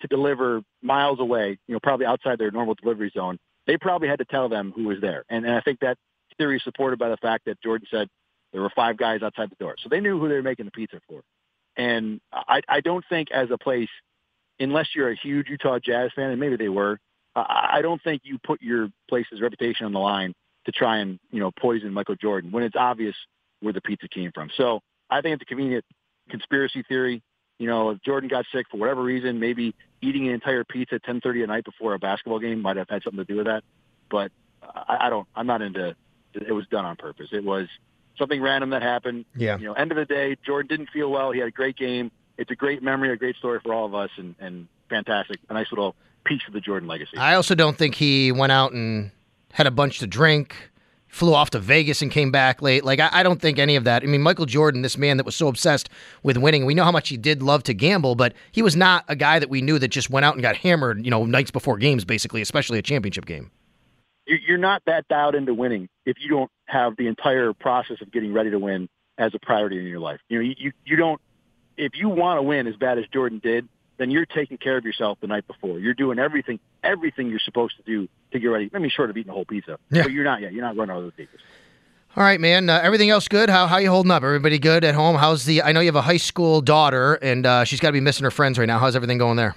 to 0.00 0.08
deliver 0.08 0.62
miles 0.82 1.20
away, 1.20 1.58
you 1.66 1.74
know, 1.74 1.80
probably 1.82 2.06
outside 2.06 2.38
their 2.38 2.50
normal 2.50 2.74
delivery 2.74 3.10
zone, 3.14 3.38
they 3.66 3.76
probably 3.76 4.08
had 4.08 4.18
to 4.18 4.24
tell 4.24 4.48
them 4.48 4.72
who 4.74 4.84
was 4.84 5.00
there. 5.00 5.24
And, 5.28 5.44
and 5.44 5.54
I 5.54 5.60
think 5.60 5.80
that 5.80 5.96
theory 6.38 6.56
is 6.56 6.64
supported 6.64 6.98
by 6.98 7.08
the 7.08 7.16
fact 7.16 7.46
that 7.46 7.60
Jordan 7.62 7.86
said 7.90 8.08
there 8.52 8.62
were 8.62 8.72
five 8.76 8.96
guys 8.96 9.22
outside 9.22 9.50
the 9.50 9.56
door. 9.56 9.76
So 9.82 9.88
they 9.88 10.00
knew 10.00 10.18
who 10.18 10.28
they 10.28 10.34
were 10.34 10.42
making 10.42 10.66
the 10.66 10.70
pizza 10.70 11.00
for. 11.08 11.22
And 11.76 12.20
I, 12.32 12.62
I 12.68 12.80
don't 12.80 13.04
think 13.08 13.30
as 13.30 13.50
a 13.50 13.58
place, 13.58 13.88
unless 14.58 14.88
you're 14.94 15.10
a 15.10 15.16
huge 15.16 15.48
Utah 15.48 15.78
Jazz 15.78 16.10
fan, 16.14 16.30
and 16.30 16.40
maybe 16.40 16.56
they 16.56 16.68
were, 16.68 16.98
I 17.34 17.80
don't 17.82 18.02
think 18.02 18.22
you 18.24 18.38
put 18.38 18.62
your 18.62 18.88
place's 19.10 19.42
reputation 19.42 19.84
on 19.84 19.92
the 19.92 19.98
line 19.98 20.32
to 20.64 20.72
try 20.72 20.98
and, 20.98 21.18
you 21.30 21.40
know, 21.40 21.50
poison 21.58 21.92
Michael 21.92 22.16
Jordan 22.16 22.50
when 22.50 22.62
it's 22.62 22.76
obvious 22.76 23.14
where 23.60 23.74
the 23.74 23.80
pizza 23.82 24.08
came 24.08 24.32
from. 24.32 24.48
So 24.56 24.80
I 25.10 25.20
think 25.20 25.34
it's 25.34 25.42
a 25.42 25.46
convenient 25.46 25.84
conspiracy 26.30 26.82
theory. 26.88 27.22
You 27.58 27.66
know, 27.66 27.90
if 27.90 28.02
Jordan 28.02 28.28
got 28.30 28.46
sick 28.52 28.66
for 28.70 28.78
whatever 28.78 29.02
reason, 29.02 29.38
maybe 29.38 29.74
eating 30.02 30.28
an 30.28 30.34
entire 30.34 30.64
pizza 30.64 30.96
at 30.96 31.02
10:30 31.04 31.42
at 31.42 31.48
night 31.48 31.64
before 31.64 31.94
a 31.94 31.98
basketball 31.98 32.38
game 32.38 32.62
might 32.62 32.76
have 32.76 32.88
had 32.88 33.02
something 33.02 33.24
to 33.24 33.24
do 33.24 33.36
with 33.36 33.46
that. 33.46 33.62
But 34.10 34.32
I, 34.62 35.06
I 35.06 35.10
don't. 35.10 35.26
I'm 35.34 35.46
not 35.46 35.62
into 35.62 35.96
it 36.34 36.52
was 36.52 36.66
done 36.68 36.84
on 36.84 36.96
purpose. 36.96 37.28
It 37.32 37.44
was 37.44 37.68
something 38.18 38.40
random 38.40 38.70
that 38.70 38.82
happened. 38.82 39.24
Yeah. 39.34 39.58
You 39.58 39.66
know, 39.66 39.72
end 39.72 39.92
of 39.92 39.96
the 39.96 40.04
day, 40.04 40.36
Jordan 40.44 40.68
didn't 40.68 40.90
feel 40.90 41.10
well. 41.10 41.32
He 41.32 41.38
had 41.38 41.48
a 41.48 41.52
great 41.52 41.76
game. 41.76 42.10
It's 42.38 42.50
a 42.50 42.54
great 42.54 42.82
memory, 42.82 43.10
a 43.12 43.16
great 43.16 43.36
story 43.36 43.60
for 43.64 43.72
all 43.72 43.86
of 43.86 43.94
us, 43.94 44.10
and, 44.18 44.34
and 44.38 44.68
fantastic. 44.90 45.38
A 45.48 45.54
nice 45.54 45.70
little 45.70 45.96
piece 46.24 46.42
of 46.46 46.52
the 46.52 46.60
Jordan 46.60 46.88
legacy. 46.88 47.16
I 47.16 47.34
also 47.34 47.54
don't 47.54 47.78
think 47.78 47.94
he 47.94 48.32
went 48.32 48.52
out 48.52 48.72
and 48.72 49.10
had 49.52 49.66
a 49.66 49.70
bunch 49.70 50.00
to 50.00 50.06
drink, 50.06 50.70
flew 51.16 51.34
off 51.34 51.50
to 51.50 51.58
Vegas 51.58 52.02
and 52.02 52.10
came 52.10 52.30
back 52.30 52.62
late. 52.62 52.84
Like, 52.84 53.00
I, 53.00 53.08
I 53.10 53.22
don't 53.22 53.40
think 53.40 53.58
any 53.58 53.76
of 53.76 53.84
that. 53.84 54.02
I 54.02 54.06
mean, 54.06 54.22
Michael 54.22 54.46
Jordan, 54.46 54.82
this 54.82 54.98
man 54.98 55.16
that 55.16 55.26
was 55.26 55.34
so 55.34 55.48
obsessed 55.48 55.88
with 56.22 56.36
winning, 56.36 56.66
we 56.66 56.74
know 56.74 56.84
how 56.84 56.92
much 56.92 57.08
he 57.08 57.16
did 57.16 57.42
love 57.42 57.62
to 57.64 57.74
gamble, 57.74 58.14
but 58.14 58.34
he 58.52 58.62
was 58.62 58.76
not 58.76 59.04
a 59.08 59.16
guy 59.16 59.38
that 59.38 59.48
we 59.48 59.62
knew 59.62 59.78
that 59.78 59.88
just 59.88 60.10
went 60.10 60.24
out 60.24 60.34
and 60.34 60.42
got 60.42 60.56
hammered, 60.56 61.04
you 61.04 61.10
know, 61.10 61.24
nights 61.24 61.50
before 61.50 61.78
games, 61.78 62.04
basically, 62.04 62.40
especially 62.40 62.78
a 62.78 62.82
championship 62.82 63.26
game 63.26 63.50
you're 64.26 64.58
not 64.58 64.82
that 64.86 65.06
dialed 65.08 65.34
into 65.34 65.54
winning 65.54 65.88
if 66.04 66.16
you 66.20 66.28
don't 66.28 66.50
have 66.66 66.96
the 66.96 67.06
entire 67.06 67.52
process 67.52 68.00
of 68.00 68.10
getting 68.10 68.32
ready 68.32 68.50
to 68.50 68.58
win 68.58 68.88
as 69.18 69.34
a 69.34 69.38
priority 69.38 69.78
in 69.78 69.86
your 69.86 70.00
life. 70.00 70.20
You 70.28 70.38
know, 70.42 70.54
you 70.56 70.72
you 70.84 70.96
don't 70.96 71.20
if 71.76 71.92
you 71.94 72.08
want 72.08 72.38
to 72.38 72.42
win 72.42 72.66
as 72.66 72.76
bad 72.76 72.98
as 72.98 73.04
Jordan 73.12 73.40
did, 73.42 73.68
then 73.98 74.10
you're 74.10 74.26
taking 74.26 74.58
care 74.58 74.76
of 74.76 74.84
yourself 74.84 75.18
the 75.20 75.26
night 75.26 75.46
before. 75.46 75.78
You're 75.78 75.94
doing 75.94 76.18
everything 76.18 76.60
everything 76.82 77.28
you're 77.28 77.38
supposed 77.38 77.76
to 77.76 77.82
do 77.82 78.08
to 78.32 78.38
get 78.38 78.46
ready. 78.48 78.70
I 78.74 78.78
mean, 78.78 78.90
short 78.90 79.10
of 79.10 79.16
eating 79.16 79.30
a 79.30 79.34
whole 79.34 79.44
pizza, 79.44 79.78
yeah. 79.90 80.02
but 80.02 80.12
you're 80.12 80.24
not 80.24 80.40
yet. 80.40 80.52
You're 80.52 80.64
not 80.64 80.76
running 80.76 80.94
out 80.94 80.98
of 80.98 81.04
those 81.04 81.26
pizzas. 81.26 81.40
All 82.16 82.24
right, 82.24 82.40
man. 82.40 82.70
Uh, 82.70 82.80
everything 82.82 83.10
else 83.10 83.28
good? 83.28 83.50
How 83.50 83.66
how 83.66 83.76
you 83.78 83.90
holding 83.90 84.10
up? 84.10 84.22
Everybody 84.22 84.58
good 84.58 84.84
at 84.84 84.94
home? 84.94 85.16
How's 85.16 85.44
the? 85.44 85.62
I 85.62 85.72
know 85.72 85.80
you 85.80 85.86
have 85.86 85.96
a 85.96 86.02
high 86.02 86.16
school 86.16 86.60
daughter, 86.60 87.14
and 87.14 87.44
uh, 87.44 87.64
she's 87.64 87.80
got 87.80 87.88
to 87.88 87.92
be 87.92 88.00
missing 88.00 88.24
her 88.24 88.30
friends 88.30 88.58
right 88.58 88.66
now. 88.66 88.78
How's 88.78 88.96
everything 88.96 89.18
going 89.18 89.36
there? 89.36 89.54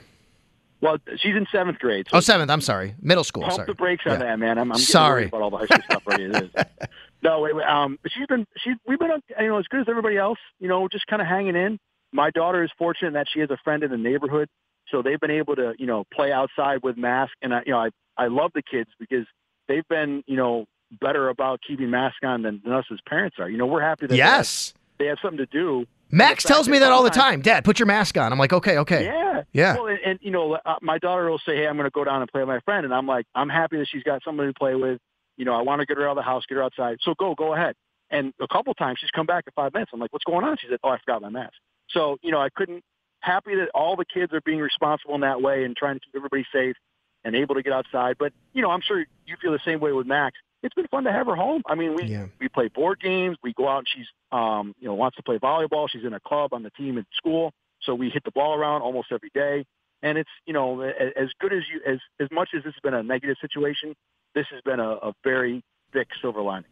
Well, 0.81 0.97
she's 1.17 1.35
in 1.35 1.45
seventh 1.51 1.79
grade. 1.79 2.07
So 2.09 2.17
oh, 2.17 2.19
seventh. 2.21 2.49
I'm 2.49 2.61
sorry. 2.61 2.95
Middle 3.01 3.23
school. 3.23 3.43
Pump 3.43 3.55
sorry. 3.55 3.65
the 3.65 3.73
brakes 3.73 4.03
on 4.05 4.13
yeah. 4.13 4.17
that, 4.19 4.39
man. 4.39 4.57
I'm, 4.57 4.71
I'm 4.71 4.77
sorry 4.77 5.25
about 5.25 5.41
all 5.41 5.49
the 5.49 5.57
high 5.57 5.65
school 5.65 5.83
stuff 5.89 6.03
already. 6.07 6.25
It 6.25 6.35
is. 6.55 6.65
No, 7.21 7.41
wait, 7.41 7.53
wait, 7.53 7.65
um, 7.65 7.99
she's 8.07 8.27
been 8.27 8.47
she 8.57 8.75
we've 8.87 8.97
been 8.97 9.11
you 9.39 9.47
know 9.47 9.59
as 9.59 9.67
good 9.67 9.81
as 9.81 9.89
everybody 9.89 10.17
else. 10.17 10.39
You 10.59 10.69
know, 10.69 10.87
just 10.87 11.05
kind 11.07 11.21
of 11.21 11.27
hanging 11.27 11.55
in. 11.55 11.79
My 12.11 12.31
daughter 12.31 12.63
is 12.63 12.71
fortunate 12.77 13.13
that 13.13 13.27
she 13.31 13.39
has 13.39 13.49
a 13.49 13.57
friend 13.63 13.83
in 13.83 13.91
the 13.91 13.97
neighborhood, 13.97 14.49
so 14.89 15.01
they've 15.01 15.19
been 15.19 15.31
able 15.31 15.55
to 15.55 15.73
you 15.77 15.85
know 15.85 16.05
play 16.13 16.31
outside 16.31 16.79
with 16.83 16.97
masks. 16.97 17.35
And 17.41 17.53
I, 17.53 17.61
you 17.65 17.71
know, 17.71 17.79
I 17.79 17.89
I 18.17 18.27
love 18.27 18.51
the 18.53 18.63
kids 18.63 18.89
because 18.99 19.25
they've 19.67 19.87
been 19.87 20.23
you 20.27 20.35
know 20.35 20.65
better 20.99 21.29
about 21.29 21.59
keeping 21.67 21.89
masks 21.89 22.19
on 22.23 22.41
than, 22.41 22.61
than 22.63 22.73
us 22.73 22.85
as 22.91 22.99
parents 23.07 23.37
are. 23.39 23.49
You 23.49 23.57
know, 23.57 23.67
we're 23.67 23.81
happy 23.81 24.07
that 24.07 24.15
yes 24.15 24.73
they 24.97 25.05
have, 25.05 25.05
they 25.05 25.05
have 25.05 25.17
something 25.21 25.45
to 25.45 25.45
do. 25.45 25.85
Max 26.11 26.43
tells 26.43 26.67
me 26.67 26.79
that 26.79 26.91
all 26.91 27.03
the 27.03 27.11
time. 27.11 27.41
Dad, 27.41 27.63
put 27.63 27.77
your 27.77 27.85
mask 27.85 28.17
on. 28.17 28.31
I'm 28.31 28.39
like, 28.39 28.51
okay, 28.51 28.79
okay. 28.79 29.05
Yeah, 29.05 29.43
yeah. 29.53 29.75
Well, 29.75 29.85
and, 29.87 29.99
and 30.03 30.19
you 30.23 30.31
know, 30.31 30.53
uh, 30.65 30.75
my 30.81 30.97
daughter 30.97 31.29
will 31.29 31.37
say, 31.45 31.55
"Hey, 31.55 31.67
I'm 31.67 31.77
going 31.77 31.85
to 31.85 31.91
go 31.91 32.03
down 32.03 32.21
and 32.21 32.31
play 32.31 32.41
with 32.41 32.47
my 32.47 32.59
friend," 32.61 32.83
and 32.85 32.93
I'm 32.93 33.05
like, 33.05 33.27
"I'm 33.35 33.49
happy 33.49 33.77
that 33.77 33.87
she's 33.91 34.01
got 34.03 34.23
somebody 34.23 34.51
to 34.51 34.57
play 34.57 34.73
with. 34.73 34.99
You 35.37 35.45
know, 35.45 35.53
I 35.53 35.61
want 35.61 35.81
to 35.81 35.85
get 35.85 35.97
her 35.97 36.07
out 36.07 36.11
of 36.11 36.17
the 36.17 36.23
house, 36.23 36.43
get 36.49 36.55
her 36.55 36.63
outside. 36.63 36.97
So 37.01 37.13
go, 37.17 37.35
go 37.35 37.53
ahead." 37.53 37.75
And 38.09 38.33
a 38.41 38.47
couple 38.47 38.73
times 38.73 38.97
she's 38.99 39.11
come 39.11 39.27
back 39.27 39.43
in 39.45 39.53
five 39.55 39.71
minutes. 39.71 39.91
I'm 39.93 39.99
like, 39.99 40.11
"What's 40.11 40.25
going 40.25 40.43
on?" 40.43 40.57
She 40.57 40.67
said, 40.67 40.79
"Oh, 40.83 40.89
I 40.89 40.97
forgot 40.97 41.21
my 41.21 41.29
mask." 41.29 41.53
So 41.91 42.17
you 42.21 42.31
know, 42.31 42.39
I 42.39 42.49
couldn't 42.49 42.83
happy 43.21 43.55
that 43.55 43.69
all 43.73 43.95
the 43.95 44.05
kids 44.05 44.33
are 44.33 44.41
being 44.41 44.59
responsible 44.59 45.15
in 45.15 45.21
that 45.21 45.41
way 45.41 45.63
and 45.63 45.75
trying 45.75 45.95
to 45.95 45.99
keep 45.99 46.15
everybody 46.15 46.45
safe 46.53 46.75
and 47.23 47.35
able 47.35 47.55
to 47.55 47.63
get 47.63 47.73
outside. 47.73 48.15
But 48.17 48.33
you 48.53 48.61
know, 48.61 48.71
I'm 48.71 48.81
sure 48.81 48.99
you 48.99 49.35
feel 49.41 49.51
the 49.51 49.59
same 49.65 49.79
way 49.79 49.91
with 49.91 50.07
Max 50.07 50.37
it's 50.61 50.75
been 50.75 50.87
fun 50.87 51.05
to 51.05 51.11
have 51.11 51.27
her 51.27 51.35
home. 51.35 51.61
I 51.65 51.75
mean, 51.75 51.95
we 51.95 52.03
yeah. 52.03 52.25
we 52.39 52.49
play 52.49 52.67
board 52.67 52.99
games. 52.99 53.37
We 53.43 53.53
go 53.53 53.67
out 53.67 53.79
and 53.79 53.87
she's 53.93 54.07
um, 54.31 54.75
you 54.79 54.87
know 54.87 54.93
wants 54.93 55.17
to 55.17 55.23
play 55.23 55.37
volleyball. 55.37 55.89
She's 55.89 56.03
in 56.03 56.13
a 56.13 56.19
club 56.19 56.53
on 56.53 56.63
the 56.63 56.69
team 56.71 56.97
at 56.97 57.05
school, 57.15 57.53
so 57.81 57.95
we 57.95 58.09
hit 58.09 58.23
the 58.23 58.31
ball 58.31 58.55
around 58.55 58.81
almost 58.81 59.11
every 59.11 59.31
day. 59.33 59.65
And 60.01 60.17
it's 60.17 60.29
you 60.45 60.53
know 60.53 60.81
as 60.81 61.29
good 61.39 61.53
as 61.53 61.63
you 61.71 61.81
as 61.85 61.99
as 62.19 62.27
much 62.31 62.49
as 62.55 62.63
this 62.63 62.73
has 62.73 62.81
been 62.83 62.93
a 62.93 63.03
negative 63.03 63.37
situation, 63.41 63.95
this 64.35 64.45
has 64.51 64.61
been 64.61 64.79
a, 64.79 64.89
a 64.89 65.13
very 65.23 65.63
thick 65.93 66.07
silver 66.21 66.41
lining 66.41 66.71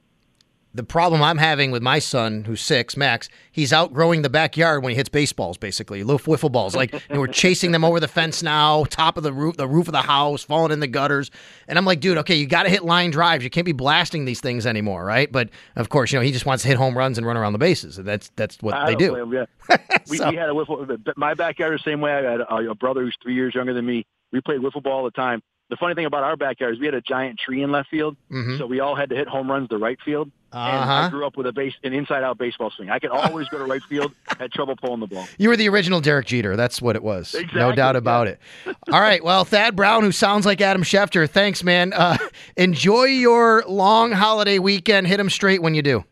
the 0.74 0.84
problem 0.84 1.24
I'm 1.24 1.38
having 1.38 1.72
with 1.72 1.82
my 1.82 2.00
son, 2.00 2.44
who's 2.44 2.62
six, 2.62 2.96
Max, 2.96 3.30
he's 3.52 3.74
outgrowing 3.74 4.22
the 4.22 4.30
backyard 4.30 4.84
when 4.84 4.92
he 4.92 4.96
hits 4.96 5.10
baseballs, 5.10 5.58
basically, 5.58 6.04
little 6.04 6.20
wiffle 6.20 6.52
balls. 6.52 6.76
Like 6.76 6.94
you 6.94 7.00
know, 7.10 7.20
we're 7.20 7.28
chasing 7.28 7.72
them 7.72 7.84
over 7.84 8.00
the 8.00 8.08
fence 8.08 8.44
now, 8.44 8.84
top 8.86 9.18
of 9.18 9.24
the 9.24 9.34
roof, 9.34 9.58
the 9.58 9.68
roof 9.68 9.88
of 9.88 9.94
the 9.94 10.02
house, 10.02 10.44
falling 10.44 10.72
in 10.72 10.80
the 10.80 10.88
gutters. 10.88 11.32
And 11.68 11.78
I'm 11.78 11.86
like, 11.86 12.00
dude, 12.00 12.18
okay, 12.20 12.36
you 12.36 12.46
got 12.46 12.64
to 12.64 12.70
hit 12.70 12.84
line 12.84 13.12
drives. 13.12 13.44
You 13.44 13.50
can't 13.50 13.66
be 13.66 13.72
blasting 13.72 14.26
these 14.26 14.40
things 14.40 14.66
anymore, 14.66 15.04
right? 15.04 15.32
But 15.32 15.50
of 15.76 15.90
course, 15.90 16.12
you 16.12 16.20
know, 16.20 16.24
he 16.24 16.32
just 16.32 16.46
wants 16.46 16.64
to 16.64 16.70
hit 16.70 16.78
home 16.78 16.98
runs 16.98 17.18
and 17.18 17.26
run 17.26 17.38
around 17.38 17.54
the 17.54 17.60
bases. 17.60 17.98
That's 17.98 18.30
that's 18.36 18.62
what 18.62 18.76
I 18.76 18.92
they 18.92 18.96
do. 18.96 19.16
Him, 19.16 19.34
yeah. 19.34 19.46
we, 20.10 20.18
so. 20.18 20.30
we, 20.30 20.36
had 20.36 20.50
a 20.50 20.54
wiffle. 20.54 21.00
My 21.18 21.34
backyard 21.34 21.74
the 21.74 21.84
same 21.84 22.02
way. 22.02 22.12
I 22.12 22.32
had 22.32 22.42
a, 22.42 22.72
a 22.72 22.76
brother 22.76 23.02
who's 23.02 23.16
three 23.24 23.36
years 23.36 23.56
younger 23.56 23.74
than 23.74 23.86
me. 23.86 24.06
We 24.32 24.42
played 24.42 24.62
wiffle 24.62 24.84
ball 24.84 25.00
all 25.00 25.04
the 25.06 25.12
time 25.12 25.42
the 25.70 25.76
funny 25.76 25.96
thing 25.96 26.06
about 26.06 26.24
our 26.24 26.38
backyard 26.38 26.74
is 26.74 26.80
we 26.80 26.86
had 26.86 26.96
a 26.96 27.02
giant 27.02 27.40
tree 27.40 27.62
in 27.62 27.72
left 27.72 27.90
field, 27.90 28.16
mm-hmm. 28.32 28.58
so 28.58 28.66
we 28.66 28.80
all 28.80 28.96
had 28.96 29.10
to 29.10 29.16
hit 29.16 29.28
home 29.28 29.50
runs 29.50 29.68
to 29.70 29.78
right 29.78 29.98
field. 30.04 30.32
Uh-huh. 30.52 30.70
And 30.70 30.90
I 30.90 31.10
grew 31.10 31.26
up 31.26 31.36
with 31.36 31.46
a 31.46 31.52
base, 31.52 31.74
an 31.84 31.94
inside-out 31.94 32.38
baseball 32.38 32.72
swing. 32.72 32.90
I 32.90 33.00
could 33.00 33.10
always 33.10 33.50
go 33.50 33.58
to 33.58 33.66
right 33.66 33.84
field. 33.84 34.14
Had 34.40 34.52
trouble 34.52 34.76
pulling 34.78 35.02
the 35.02 35.08
ball. 35.08 35.28
You 35.38 35.50
were 35.50 35.58
the 35.58 35.68
original 35.68 36.00
Derek 36.00 36.28
Jeter. 36.28 36.56
That's 36.56 36.82
what 36.82 36.96
it 36.96 37.04
was. 37.04 37.34
Exactly. 37.34 37.60
No 37.60 37.74
doubt 37.74 37.98
about 37.98 38.28
yeah. 38.28 38.34
it. 38.34 38.78
All 38.92 39.02
right. 39.02 39.22
Well, 39.24 39.44
Thad 39.44 39.76
Brown, 39.76 40.04
who 40.04 40.12
sounds 40.14 40.46
like 40.46 40.62
Adam 40.62 40.84
Schefter. 40.84 41.30
Thanks, 41.30 41.64
man. 41.64 41.92
Uh, 41.92 42.18
enjoy 42.56 43.06
your 43.06 43.64
long 43.68 44.14
holiday 44.14 44.58
weekend. 44.58 45.08
Hit 45.08 45.18
them 45.18 45.30
straight 45.30 45.62
when 45.62 45.76
you 45.76 45.82
do. 45.82 46.06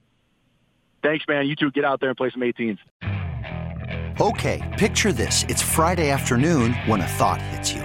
Thanks, 1.02 1.26
man. 1.28 1.48
You 1.48 1.56
two 1.56 1.71
get 1.71 1.86
out 1.86 2.02
there 2.02 2.10
and 2.10 2.17
play 2.17 2.32
some 2.32 2.41
18s. 2.41 2.78
Okay. 4.19 4.76
Picture 4.78 5.13
this: 5.13 5.43
it's 5.48 5.62
Friday 5.62 6.10
afternoon 6.10 6.74
when 6.88 7.00
a 7.02 7.08
thought 7.08 7.41
hits 7.41 7.71
you. 7.71 7.85